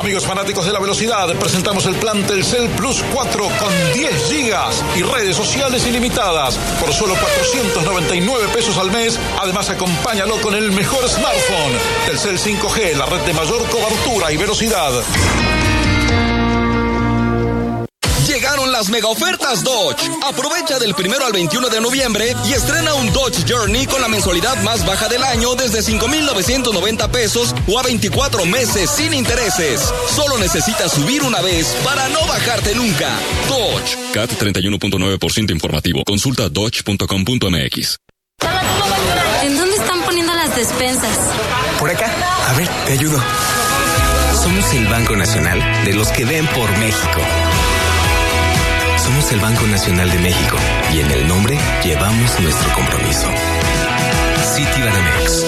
[0.00, 5.02] Amigos fanáticos de la velocidad, presentamos el plan Telcel Plus 4 con 10 gigas y
[5.02, 9.20] redes sociales ilimitadas por solo 499 pesos al mes.
[9.38, 11.76] Además, acompáñalo con el mejor smartphone.
[12.06, 14.90] Telcel 5G, la red de mayor cobertura y velocidad.
[18.80, 20.08] Las mega ofertas Dodge.
[20.24, 24.56] Aprovecha del primero al 21 de noviembre y estrena un Dodge Journey con la mensualidad
[24.62, 29.82] más baja del año desde 5,990 pesos o a 24 meses sin intereses.
[30.16, 33.10] Solo necesitas subir una vez para no bajarte nunca.
[33.50, 33.98] Dodge.
[34.14, 36.02] CAT 31.9% informativo.
[36.02, 37.98] Consulta dodge.com.mx.
[39.42, 41.18] ¿En dónde están poniendo las despensas?
[41.78, 42.10] Por acá.
[42.48, 43.22] A ver, te ayudo.
[44.42, 47.20] Somos el Banco Nacional de los que ven por México.
[49.10, 50.56] Somos el Banco Nacional de México
[50.94, 53.26] y en el nombre llevamos nuestro compromiso.
[54.54, 55.44] Citibanamex.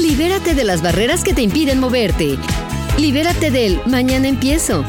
[0.00, 2.38] Libérate de las barreras que te impiden moverte.
[2.96, 4.86] Libérate del mañana empiezo.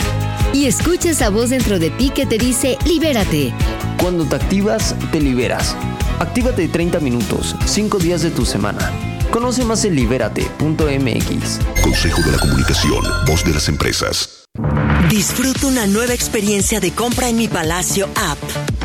[0.53, 3.53] Y escucha esa voz dentro de ti que te dice libérate.
[4.01, 5.75] Cuando te activas, te liberas.
[6.19, 8.93] Actívate 30 minutos, 5 días de tu semana.
[9.31, 11.59] Conoce más en libérate.mx.
[11.83, 14.45] Consejo de la Comunicación, voz de las empresas.
[15.09, 18.37] Disfruta una nueva experiencia de compra en Mi Palacio App.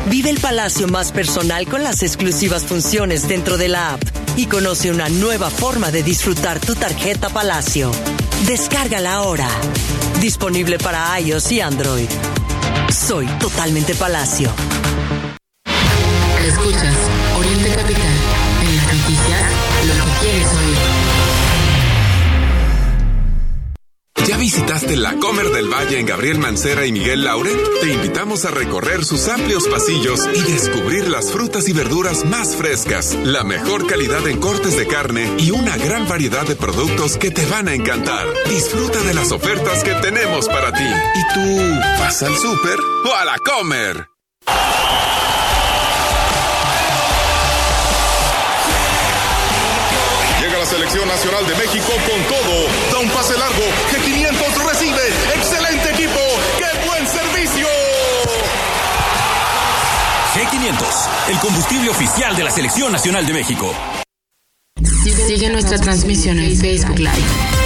[0.09, 4.01] Vive el palacio más personal con las exclusivas funciones dentro de la app
[4.37, 7.91] y conoce una nueva forma de disfrutar tu tarjeta Palacio.
[8.45, 9.49] Descárgala ahora.
[10.21, 12.07] Disponible para iOS y Android.
[12.91, 14.51] Soy totalmente Palacio.
[24.27, 27.51] ¿Ya visitaste la Comer del Valle en Gabriel Mancera y Miguel Laure?
[27.79, 33.13] Te invitamos a recorrer sus amplios pasillos y descubrir las frutas y verduras más frescas,
[33.23, 37.45] la mejor calidad en cortes de carne y una gran variedad de productos que te
[37.45, 38.25] van a encantar.
[38.49, 40.83] Disfruta de las ofertas que tenemos para ti.
[40.83, 44.14] ¿Y tú vas al súper o a la Comer?
[50.95, 52.67] Selección Nacional de México con todo.
[52.89, 53.63] Da un pase largo.
[53.91, 55.01] G500 recibe.
[55.35, 56.19] Excelente equipo.
[56.57, 57.67] ¡Qué buen servicio!
[60.33, 63.73] G500, el combustible oficial de la Selección Nacional de México.
[65.27, 67.64] Sigue nuestra transmisión en Facebook Live.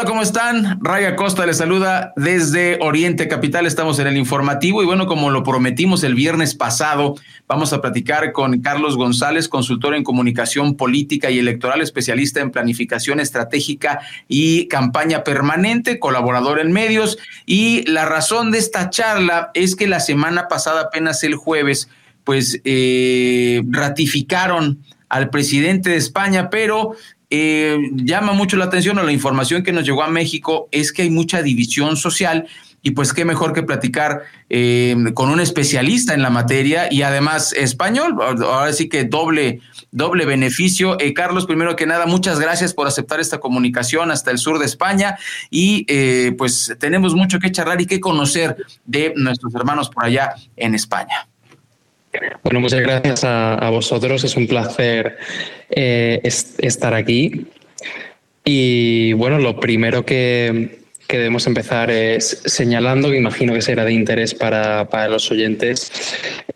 [0.00, 0.78] Hola, ¿cómo están?
[0.82, 3.66] Raya Costa les saluda desde Oriente Capital.
[3.66, 8.32] Estamos en el informativo y bueno, como lo prometimos el viernes pasado, vamos a platicar
[8.32, 15.22] con Carlos González, consultor en comunicación política y electoral, especialista en planificación estratégica y campaña
[15.22, 17.18] permanente, colaborador en medios.
[17.44, 21.90] Y la razón de esta charla es que la semana pasada, apenas el jueves,
[22.24, 26.94] pues eh, ratificaron al presidente de España, pero
[27.30, 31.02] eh, llama mucho la atención o la información que nos llegó a México es que
[31.02, 32.48] hay mucha división social
[32.82, 37.52] y pues qué mejor que platicar eh, con un especialista en la materia y además
[37.52, 39.60] español, ahora sí que doble,
[39.92, 40.98] doble beneficio.
[40.98, 44.66] Eh, Carlos, primero que nada, muchas gracias por aceptar esta comunicación hasta el sur de
[44.66, 45.16] España
[45.50, 45.84] y
[46.32, 48.56] pues tenemos mucho que charlar y que conocer
[48.86, 51.29] de nuestros hermanos por allá en España.
[52.42, 54.24] Bueno, muchas gracias a, vosotros.
[54.24, 55.16] Es un placer
[55.70, 57.46] eh, estar aquí.
[58.44, 64.32] Y bueno, lo primero que, debemos empezar es señalando, que imagino que será de interés
[64.34, 65.92] para, los oyentes,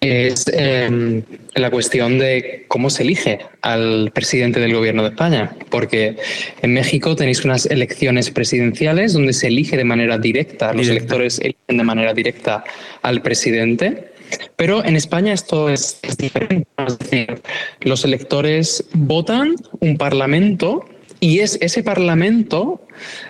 [0.01, 1.23] es em,
[1.55, 5.57] la cuestión de cómo se elige al presidente del gobierno de España.
[5.71, 6.17] Porque
[6.63, 11.77] en México tenéis unas elecciones presidenciales donde se elige de manera directa, los electores eligen
[11.77, 12.65] de manera directa
[13.03, 14.14] al presidente.
[14.57, 16.69] Pero en España esto es, diferente.
[16.87, 17.43] Es decir,
[17.81, 20.85] los electores votan un parlamento
[21.21, 22.81] y es ese parlamento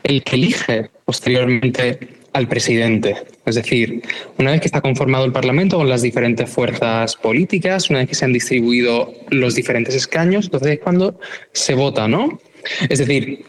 [0.03, 1.99] el que elige posteriormente
[2.33, 3.17] al presidente.
[3.47, 4.03] Es decir,
[4.39, 8.15] una vez que está conformado el Parlamento con las diferentes fuerzas políticas, una vez que
[8.15, 11.19] se han distribuido los diferentes escaños, entonces es cuando
[11.53, 12.41] se vota, ¿no?
[12.89, 13.45] Es decir,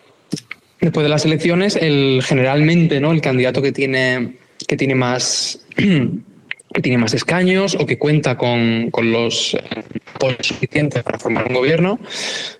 [0.80, 3.12] después de las elecciones, el, generalmente, ¿no?
[3.12, 4.38] El candidato que tiene,
[4.68, 5.66] que tiene más
[6.76, 9.58] que tiene más escaños o que cuenta con, con los
[10.14, 12.00] apoyos suficientes para formar un gobierno,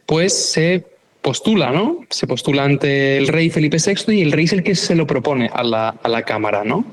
[0.06, 0.86] pues se
[1.22, 2.06] postula, ¿no?
[2.10, 5.06] Se postula ante el rey Felipe VI y el rey es el que se lo
[5.06, 6.86] propone a la, a la Cámara, ¿no?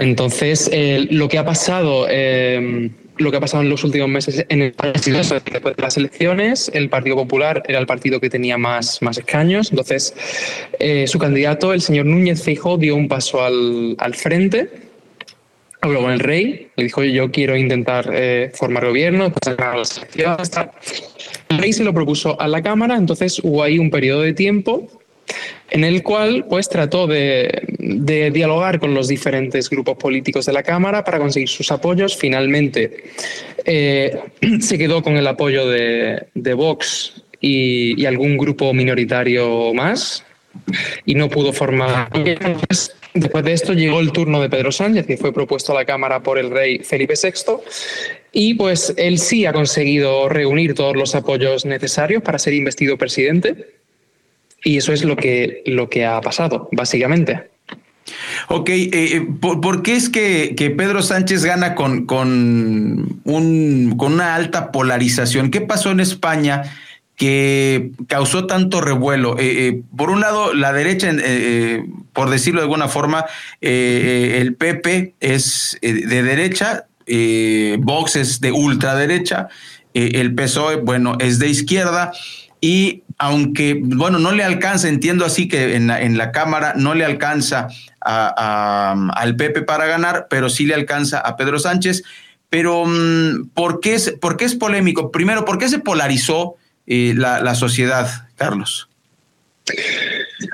[0.00, 2.06] Entonces, eh, lo que ha pasado...
[2.10, 5.96] Eh, lo que ha pasado en los últimos meses en el país, después de las
[5.96, 9.70] elecciones, el Partido Popular era el partido que tenía más, más escaños.
[9.70, 10.14] Entonces,
[10.80, 14.68] eh, su candidato, el señor Núñez Feijóo, dio un paso al, al frente
[15.84, 18.10] habló con el rey, le dijo yo quiero intentar
[18.54, 20.50] formar gobierno, después de las elecciones,
[21.48, 24.88] el rey se lo propuso a la Cámara, entonces hubo ahí un periodo de tiempo
[25.70, 31.04] en el cual pues trató de, dialogar con los diferentes grupos políticos de la Cámara
[31.04, 32.16] para conseguir sus apoyos.
[32.16, 33.04] Finalmente
[33.64, 34.18] eh,
[34.60, 40.24] se quedó con el apoyo de, Vox y, algún grupo minoritario más
[41.04, 42.08] y no pudo formar.
[43.14, 46.20] Después de esto llegó el turno de Pedro Sánchez, que fue propuesto a la Cámara
[46.20, 47.62] por el rey Felipe VI,
[48.32, 53.76] y pues él sí ha conseguido reunir todos los apoyos necesarios para ser investido presidente.
[54.64, 57.50] Y eso es lo que, lo que ha pasado, básicamente.
[58.48, 64.34] Ok, eh, eh, ¿por, qué es que, Pedro Sánchez gana con, con, un, con una
[64.34, 65.52] alta polarización?
[65.52, 66.62] ¿Qué pasó en España
[67.14, 69.36] que causó tanto revuelo?
[69.38, 71.12] Eh, por un lado, la derecha,
[72.14, 73.26] por decirlo de alguna forma,
[73.60, 79.48] el PP es de derecha, eh, Vox es de ultraderecha,
[79.92, 82.12] eh, el PSOE, bueno, es de izquierda
[82.60, 86.94] y aunque, bueno, no le alcanza, entiendo así que en la, en la Cámara no
[86.94, 87.68] le alcanza
[88.00, 92.02] al PP para ganar, pero sí le alcanza a Pedro Sánchez.
[92.50, 95.10] Pero, mm, ¿por qué es, por qué es polémico?
[95.12, 96.56] Primero, ¿por qué se polarizó
[96.86, 98.88] eh, la, sociedad, Carlos?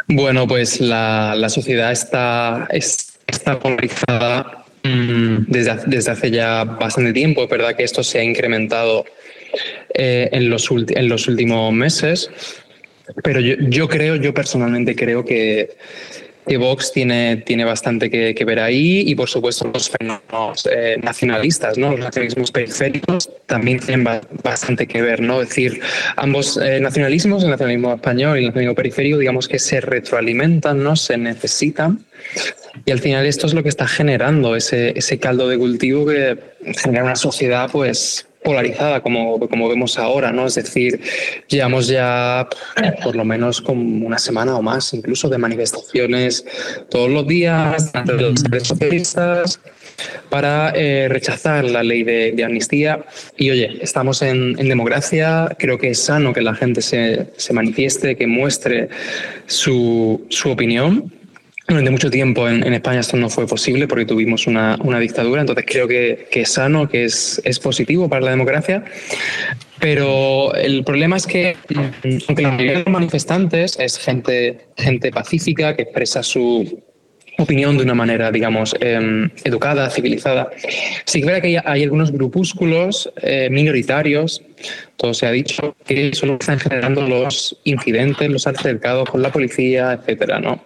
[0.06, 7.44] Bueno, pues la, sociedad está, está polarizada Mm, desde, desde hace ya bastante tiempo.
[7.44, 9.04] Es verdad que esto se ha incrementado
[9.94, 12.30] eh, en, los en los últimos meses,
[13.22, 15.76] pero yo, yo creo, yo personalmente creo que,
[16.46, 21.78] que Vox tiene, tiene bastante que, ver ahí y por supuesto los fenómenos eh, nacionalistas,
[21.78, 21.90] ¿no?
[21.92, 24.04] los nacionalismos periféricos también tienen
[24.42, 25.20] bastante que ver.
[25.20, 25.42] ¿no?
[25.42, 25.80] Es decir,
[26.16, 30.96] ambos eh, nacionalismos, el nacionalismo español y el nacionalismo periférico, digamos que se retroalimentan, ¿no?
[30.96, 32.04] se necesitan
[32.84, 36.38] y al final esto es lo que está generando ese, ese caldo de cultivo que
[36.76, 40.46] genera una sociedad pues polarizada como, como vemos ahora, ¿no?
[40.46, 41.00] Es decir,
[41.48, 42.48] llevamos ya
[43.02, 46.44] por lo menos como una semana o más incluso de manifestaciones
[46.88, 49.60] todos los días entre los socialistas
[50.30, 53.04] para eh, rechazar la ley de, amnistía.
[53.36, 57.52] Y oye, estamos en, en, democracia, creo que es sano que la gente se, se
[57.52, 58.88] manifieste, que muestre
[59.46, 61.12] su, su opinión
[61.70, 65.86] durante mucho tiempo en, España esto no fue posible porque tuvimos una, dictadura, entonces creo
[65.86, 68.84] que, es sano, que es, es, positivo para la democracia.
[69.78, 71.56] Pero el problema es que,
[72.28, 76.82] aunque mayoría de los manifestantes es gente, gente pacífica que expresa su
[77.38, 80.50] opinión de una manera, digamos, em, educada, civilizada,
[81.06, 84.42] sí que que hay, algunos grupúsculos eh, minoritarios,
[84.96, 89.92] todo se ha dicho, que que están generando los incidentes, los altercados con la policía,
[89.92, 90.62] etcétera, ¿no?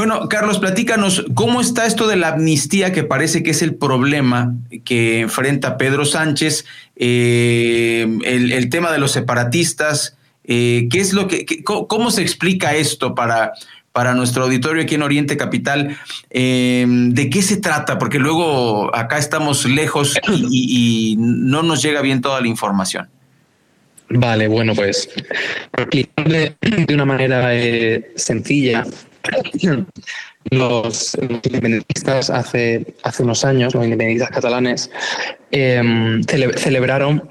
[0.00, 4.54] Bueno, Carlos, platícanos, ¿cómo está esto de la amnistía que parece que es el problema
[4.82, 6.64] que enfrenta Pedro Sánchez?
[6.96, 13.14] Eh, el, tema de los separatistas, eh, ¿qué es lo que, cómo, se explica esto
[13.14, 13.52] para,
[13.92, 15.98] para nuestro auditorio aquí en Oriente Capital?
[16.30, 17.98] Eh, ¿De qué se trata?
[17.98, 20.18] Porque luego acá estamos lejos
[20.50, 23.06] y, no nos llega bien toda la información.
[24.08, 25.10] Vale, bueno, pues
[25.76, 27.50] de una manera
[28.16, 28.86] sencilla
[30.50, 34.90] los, independentistas hace, hace unos años, los independentistas catalanes,
[35.50, 37.30] em, celebraron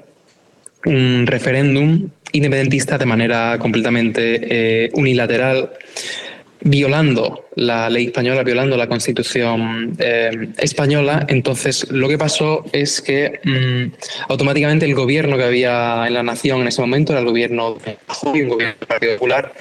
[0.84, 5.70] un referéndum independentista de manera completamente eh, unilateral,
[6.62, 11.26] violando la ley española, violando la constitución em, española.
[11.28, 16.60] Entonces, lo que pasó es que mm, automáticamente el gobierno que había en la nación
[16.60, 19.52] en ese momento era el gobierno de un gobierno del Partido Popular,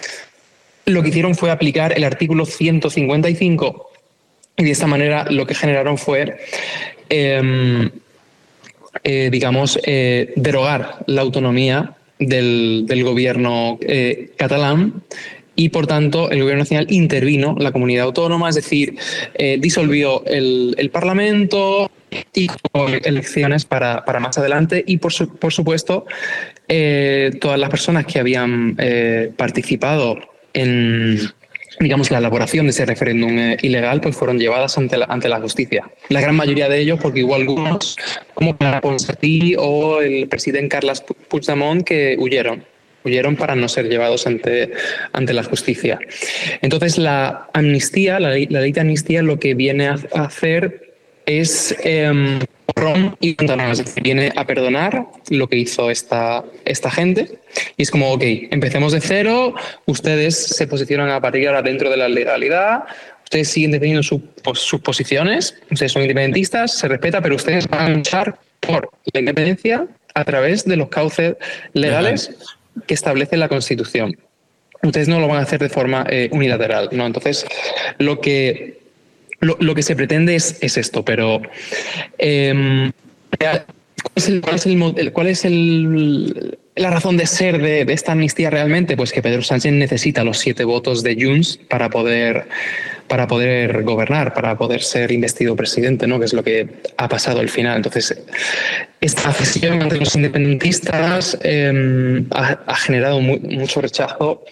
[0.90, 3.92] lo que hicieron fue aplicar el artículo 155
[4.58, 6.38] y de esta manera lo que generaron fue,
[7.10, 7.90] em,
[9.04, 15.04] eh, digamos, eh, derogar la autonomía del, gobierno eh, catalán
[15.56, 18.96] y por tanto el gobierno nacional intervino la comunidad autónoma, es decir,
[19.60, 21.90] disolvió el, el Parlamento,
[22.34, 22.48] y
[23.04, 26.06] elecciones para, para, más adelante y por, su, por supuesto
[27.40, 28.76] todas las personas que habían
[29.38, 30.18] participado
[30.54, 31.20] en
[31.80, 35.40] digamos la elaboración de ese referéndum eh, ilegal pues fueron llevadas ante la, ante la
[35.40, 37.96] justicia la gran mayoría de ellos porque igual algunos
[38.34, 42.66] como Ponsatí o el presidente Carles Puigdemont que huyeron
[43.06, 44.72] huyeron para no ser llevados ante,
[45.14, 46.00] ante la justicia.
[46.62, 50.94] Entonces, la amnistía, la ley, la ley de amnistía, lo que viene a hacer
[51.26, 52.40] es eh,
[53.20, 53.36] y
[54.02, 57.40] viene a perdonar lo que hizo esta, esta gente.
[57.78, 59.56] Y es como, ok, empecemos de cero,
[59.86, 62.84] ustedes se posicionan a partir de ahora dentro de la legalidad,
[63.24, 64.02] ustedes siguen defendiendo
[64.44, 69.20] pues, sus posiciones, ustedes son independentistas, se respeta, pero ustedes van a luchar por la
[69.20, 71.36] independencia a través de los cauces
[71.74, 72.36] legales
[72.88, 74.18] que establece la Constitución.
[74.82, 77.06] Ustedes no lo van a hacer de forma eh, unilateral, ¿no?
[77.06, 77.46] Entonces,
[77.98, 78.79] lo que
[79.42, 81.42] lo, que se pretende es, es esto, pero
[82.18, 82.92] eh,
[85.14, 88.96] ¿cuál es, el, la razón de ser de, esta amnistía realmente?
[88.96, 92.48] Pues que Pedro Sánchez necesita los siete votos de Junts para poder
[93.08, 96.20] para poder gobernar, para poder ser investido presidente, ¿no?
[96.20, 97.78] que es lo que ha pasado al final.
[97.78, 98.16] Entonces,
[99.02, 104.46] esta cesión ante los independentistas em, ha, generado mucho rechazo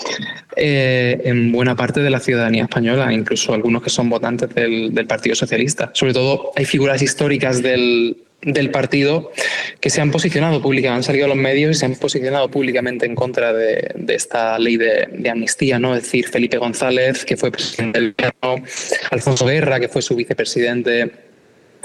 [0.56, 5.06] eh, en buena parte de la ciudadanía española, incluso algunos que son votantes del, del
[5.06, 5.92] Partido Socialista.
[5.94, 9.32] Sobre todo, hay figuras históricas del, del partido
[9.80, 13.06] que se han posicionado públicamente, han salido a los medios y se han posicionado públicamente
[13.06, 15.96] en contra de, esta ley de, amnistía, ¿no?
[15.96, 18.68] Es decir, Felipe González, que fue presidente del gobierno,
[19.12, 21.12] Alfonso Guerra, que fue su vicepresidente,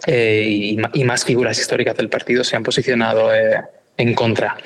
[0.06, 3.60] eh, y, más figuras históricas del partido se han posicionado eh,
[3.96, 4.56] en contra.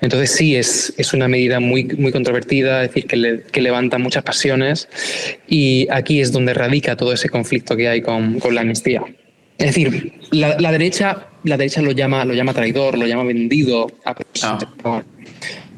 [0.00, 4.22] Entonces sí, es, es una medida muy, muy controvertida, es decir, que, que, levanta muchas
[4.22, 4.88] pasiones
[5.48, 9.02] y aquí es donde radica todo ese conflicto que hay con, con la amnistía.
[9.58, 14.14] Es decir, la, derecha, la derecha lo llama, lo llama traidor, lo llama vendido a
[14.42, 14.58] ah.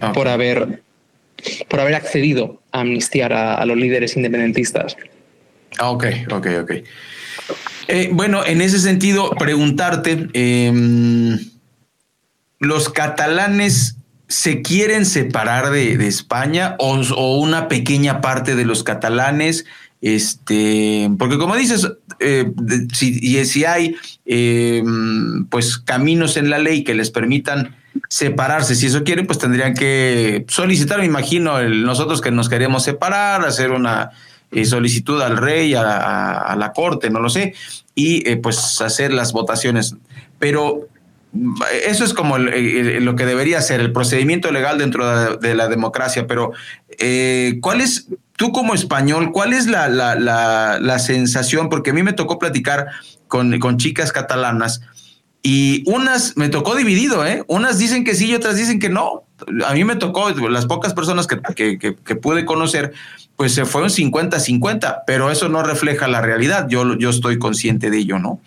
[0.00, 0.12] ah.
[0.12, 0.82] por, haber,
[1.68, 4.96] por haber accedido a amnistiar a, los líderes independentistas.
[5.78, 6.72] Ah, ok, ok, ok.
[7.86, 11.38] Eh, bueno, en ese sentido, preguntarte, em,
[12.58, 19.64] ¿los catalanes se quieren separar de, España o, o, una pequeña parte de los catalanes
[20.00, 21.90] este, porque como dices,
[22.20, 22.52] eh,
[22.92, 23.96] si, y si hay
[24.26, 24.82] eh,
[25.50, 27.76] pues caminos en la ley que les permitan
[28.08, 33.44] separarse, si eso quieren, pues tendrían que solicitar, me imagino, nosotros que nos queremos separar,
[33.44, 34.10] hacer una
[34.52, 37.54] eh, solicitud al rey, a, la corte, no lo sé,
[37.94, 39.96] y pues hacer las votaciones.
[40.38, 40.86] Pero
[41.84, 46.52] eso es como lo que debería ser el procedimiento legal dentro de, la democracia, pero
[47.60, 48.06] ¿cuál es
[48.38, 51.68] tú como español, ¿cuál es la, la, sensación?
[51.68, 52.86] Porque a mí me tocó platicar
[53.26, 54.80] con, con, chicas catalanas
[55.42, 57.42] y unas me tocó dividido, ¿eh?
[57.48, 59.24] Unas dicen que sí y otras dicen que no.
[59.66, 61.40] A mí me tocó, las pocas personas que,
[61.78, 62.92] que, que, pude conocer,
[63.34, 66.68] pues se fue un 50-50, pero eso no refleja la realidad.
[66.68, 68.40] Yo, yo estoy consciente de ello, ¿no?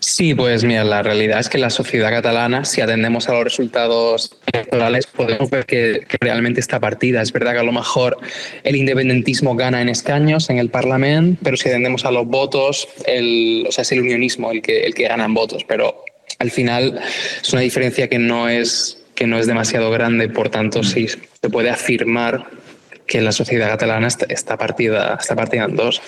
[0.00, 4.36] Sí, pues mira, la realidad es que la sociedad catalana, si atendemos a los resultados
[4.52, 7.22] electorales, podemos ver que, realmente está partida.
[7.22, 8.16] Es verdad que a lo mejor
[8.64, 13.64] el independentismo gana en escaños en el Parlamento, pero si atendemos a los votos, el,
[13.68, 15.64] o sea, es el unionismo el que, el que gana en votos.
[15.64, 16.04] Pero
[16.38, 17.00] al final
[17.42, 21.50] es una diferencia que no es, que no es demasiado grande, por tanto, sí se
[21.50, 22.46] puede afirmar
[23.06, 26.02] que la sociedad catalana está, partida, está partida en dos.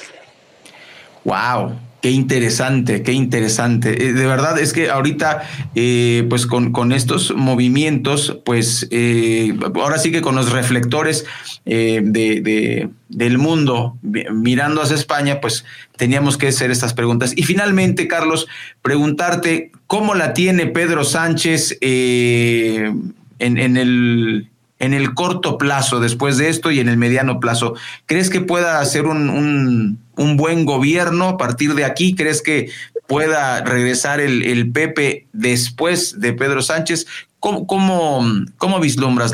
[1.24, 4.06] Wow, Qué interesante, qué interesante.
[4.06, 5.42] Eh, de verdad es que ahorita,
[5.74, 11.24] eh, pues con, con, estos movimientos, pues eh, ahora sí que con los reflectores
[11.64, 15.64] de, del mundo mirando hacia España, pues
[15.96, 17.32] teníamos que hacer estas preguntas.
[17.36, 18.46] Y finalmente, Carlos,
[18.80, 26.48] preguntarte cómo la tiene Pedro Sánchez en, en el en el corto plazo después de
[26.48, 27.74] esto y en el mediano plazo?
[28.06, 29.98] ¿Crees que pueda hacer un,
[30.36, 32.14] buen gobierno a partir de aquí?
[32.14, 32.70] ¿Crees que
[33.06, 37.06] pueda regresar el, el Pepe después de Pedro Sánchez?
[37.40, 39.32] ¿Cómo, cómo, vislumbras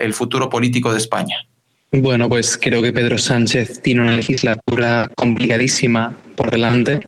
[0.00, 1.36] el futuro político de España?
[1.92, 7.00] Bueno, pues creo que Pedro Sánchez tiene una legislatura complicadísima por delante.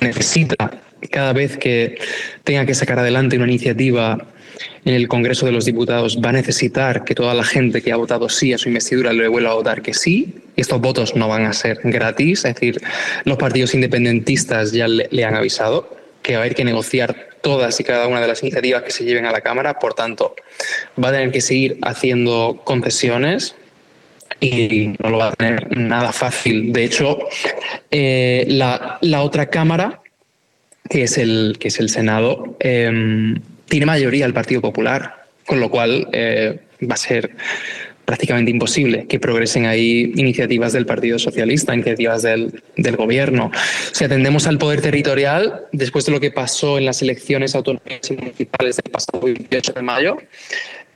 [0.00, 0.80] Necesita
[1.10, 1.98] cada vez que
[2.42, 4.18] tenga que sacar adelante una iniciativa
[4.84, 8.28] el Congreso de los Diputados va a necesitar que toda la gente que ha votado
[8.28, 10.34] sí a su investidura le vuelva a votar que sí.
[10.56, 12.80] Estos votos no van a ser gratis, es decir,
[13.24, 17.84] los partidos independentistas ya le, han avisado que va a haber que negociar todas y
[17.84, 20.36] cada una de las iniciativas que se lleven a la Cámara, por tanto,
[21.02, 23.56] va a tener que seguir haciendo concesiones
[24.40, 26.72] y no lo va a tener nada fácil.
[26.72, 27.18] De hecho,
[27.90, 30.00] eh, la, otra Cámara,
[30.88, 33.34] que es el, que es el Senado, eh,
[33.72, 37.30] tiene mayoría el Partido Popular, con lo cual eh, va a ser
[38.04, 43.50] prácticamente imposible que progresen ahí iniciativas del Partido Socialista, iniciativas del, del, gobierno.
[43.92, 48.14] Si atendemos al poder territorial, después de lo que pasó en las elecciones autonómicas y
[48.14, 50.18] municipales del pasado 28 de mayo,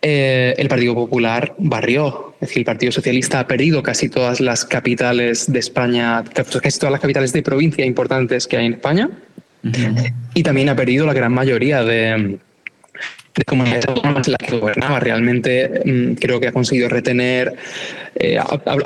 [0.03, 2.35] eh, el Partido Popular barrió.
[2.43, 6.93] Es decir, el Partido Socialista ha perdido casi todas las capitales de España, casi todas
[6.93, 9.09] las capitales de provincia importantes que hay en España.
[9.64, 10.12] Uh -huh.
[10.35, 12.39] Y también ha perdido la gran mayoría de,
[13.37, 15.01] de comunidades autónomas en las que gobernaba.
[15.01, 17.55] Realmente mmm, creo que ha conseguido retener,
[18.14, 18.84] eh, hablo,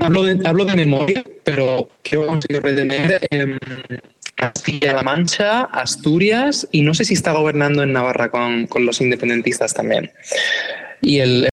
[0.00, 3.58] hablo, de, hablo, de, memoria, pero creo que ha conseguido retener eh,
[4.34, 9.74] Castilla-La Mancha, Asturias y no sé si está gobernando en Navarra con, con los independentistas
[9.74, 10.10] también.
[11.00, 11.48] Y el,